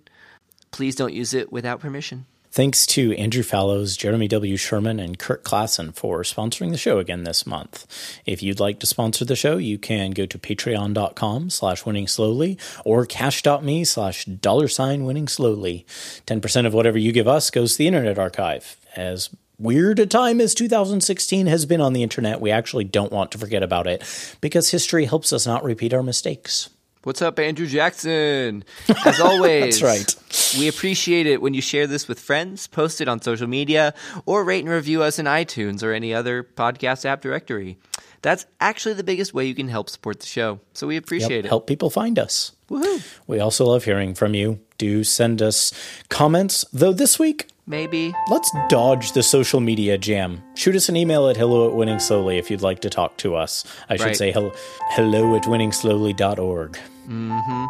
Please 0.73 0.97
don't 0.97 1.13
use 1.13 1.35
it 1.35 1.53
without 1.53 1.79
permission. 1.79 2.27
Thanks 2.51 2.85
to 2.87 3.15
Andrew 3.17 3.45
Fallows, 3.45 3.97
Jeremy 3.97 4.27
W. 4.27 4.57
Sherman, 4.57 4.99
and 4.99 5.21
Kurt 5.21 5.45
Klassen 5.45 5.95
for 5.95 6.23
sponsoring 6.23 6.73
the 6.73 6.79
show 6.79 6.99
again 6.99 7.23
this 7.23 7.47
month. 7.47 7.87
If 8.25 8.43
you'd 8.43 8.59
like 8.59 8.81
to 8.81 8.87
sponsor 8.87 9.25
the 9.25 9.37
show, 9.37 9.57
you 9.57 9.79
can 9.79 10.11
go 10.11 10.27
to 10.27 10.37
patreon.com 10.37 11.51
slash 11.51 11.87
winning 11.87 12.09
slowly 12.09 12.59
or 12.85 13.07
cash.me 13.07 13.85
slash 13.85 14.25
dollar 14.25 14.67
sign 14.67 15.05
winning 15.05 15.29
slowly. 15.29 15.87
10% 16.27 16.67
of 16.67 16.75
whatever 16.75 16.99
you 16.99 17.13
give 17.13 17.29
us 17.29 17.51
goes 17.51 17.73
to 17.73 17.79
the 17.79 17.87
Internet 17.87 18.19
Archive. 18.19 18.79
As 18.97 19.31
weird 19.59 19.99
a 19.99 20.07
time 20.07 20.41
as 20.41 20.55
2016 20.55 21.47
has 21.47 21.67
been 21.67 21.81
on 21.81 21.93
the 21.93 22.03
internet, 22.03 22.41
we 22.41 22.51
actually 22.51 22.85
don't 22.85 23.13
want 23.13 23.31
to 23.33 23.39
forget 23.39 23.63
about 23.63 23.87
it 23.87 24.03
because 24.41 24.71
history 24.71 25.05
helps 25.07 25.33
us 25.33 25.47
not 25.47 25.65
repeat 25.65 25.93
our 25.95 26.03
mistakes. 26.03 26.71
What's 27.05 27.23
up, 27.23 27.39
Andrew 27.39 27.67
Jackson? 27.69 28.65
As 29.05 29.21
always, 29.21 29.81
That's 29.81 29.83
right. 29.83 30.59
We 30.61 30.67
appreciate 30.67 31.27
it 31.29 31.41
when 31.41 31.55
you 31.55 31.61
share 31.63 31.87
this 31.87 32.09
with 32.09 32.19
friends, 32.19 32.67
post 32.67 33.01
it 33.01 33.07
on 33.07 33.23
social 33.23 33.47
media, 33.47 33.95
or 34.25 34.43
rate 34.43 34.65
and 34.65 34.69
review 34.69 35.03
us 35.03 35.19
in 35.21 35.27
iTunes 35.27 35.85
or 35.85 35.93
any 35.93 36.13
other 36.13 36.43
podcast 36.43 37.05
app 37.05 37.21
directory. 37.23 37.79
That's 38.23 38.45
actually 38.61 38.95
the 38.95 39.05
biggest 39.05 39.33
way 39.35 39.45
you 39.45 39.55
can 39.55 39.69
help 39.69 39.89
support 39.89 40.19
the 40.19 40.27
show. 40.27 40.59
So 40.73 40.89
we 40.89 40.97
appreciate 40.97 41.37
Yep, 41.37 41.45
it. 41.45 41.49
help 41.49 41.69
people 41.69 41.91
find 41.91 42.19
us. 42.19 42.53
Woohoo! 42.69 43.01
We 43.29 43.39
also 43.39 43.67
love 43.67 43.85
hearing 43.85 44.15
from 44.17 44.35
you. 44.35 44.59
Do 44.77 45.05
send 45.05 45.41
us 45.41 45.73
comments, 46.09 46.65
though 46.73 46.93
this 46.93 47.21
week 47.21 47.47
maybe. 47.67 48.15
Let's 48.31 48.51
dodge 48.69 49.13
the 49.13 49.23
social 49.23 49.61
media 49.61 49.99
jam. 49.99 50.43
Shoot 50.55 50.77
us 50.77 50.89
an 50.89 50.97
email 50.97 51.29
at 51.29 51.37
hello 51.37 51.69
at 51.69 51.75
winning 51.75 51.99
slowly 51.99 52.39
if 52.39 52.51
you'd 52.51 52.63
like 52.63 52.81
to 52.81 52.91
talk 52.91 53.17
to 53.19 53.35
us. 53.35 53.65
I 53.89 53.97
should 53.97 54.07
Right. 54.07 54.17
say 54.17 54.33
hello, 54.33 54.53
hello 54.91 55.35
at 55.37 55.43
winningslowly.org. 55.45 56.79
Mm-hmm. 57.09 57.67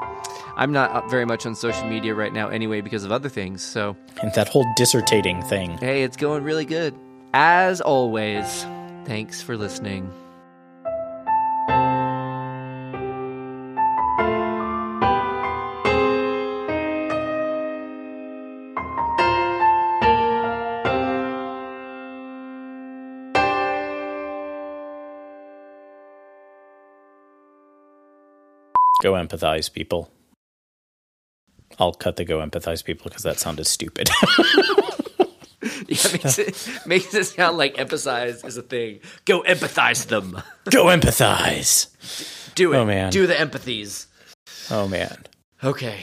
I'm 0.59 0.73
not 0.73 0.91
up 0.93 1.11
very 1.11 1.27
much 1.27 1.45
on 1.45 1.55
social 1.55 1.87
media 1.87 2.15
right 2.15 2.33
now 2.33 2.49
anyway 2.49 2.81
because 2.81 3.05
of 3.05 3.13
other 3.13 3.29
things. 3.29 3.63
So, 3.63 3.95
And 4.23 4.33
that 4.35 4.49
whole 4.49 4.65
dissertating 4.79 5.47
thing. 5.49 5.77
hey, 5.79 6.03
it's 6.03 6.17
going 6.17 6.43
really 6.45 6.65
good. 6.65 6.95
As 7.35 7.81
always, 7.83 8.65
thanks 9.05 9.43
for 9.43 9.57
listening. 9.59 10.11
Go 29.07 29.13
empathize, 29.13 29.73
people. 29.73 30.11
I'll 31.79 31.93
cut 31.93 32.17
the 32.17 32.25
go 32.25 32.39
empathize 32.39 32.85
people 32.85 33.05
because 33.05 33.23
that 33.23 33.39
sounded 33.39 33.67
stupid. 33.67 34.11
Yeah, 35.89 36.13
makes 36.13 36.39
it 36.39 36.87
makes 36.87 37.15
it 37.15 37.25
sound 37.25 37.57
like 37.59 37.77
empathize 37.77 38.45
is 38.45 38.57
a 38.57 38.63
thing. 38.63 39.01
Go 39.25 39.43
empathize 39.43 40.07
them. 40.07 40.43
go 40.71 40.87
empathize. 40.87 42.55
Do 42.55 42.73
it. 42.73 42.77
Oh, 42.77 42.85
man. 42.85 43.13
Do 43.13 43.27
the 43.29 43.35
empathies. 43.35 44.07
Oh, 44.71 44.89
man. 44.89 45.27
Okay. 45.63 46.01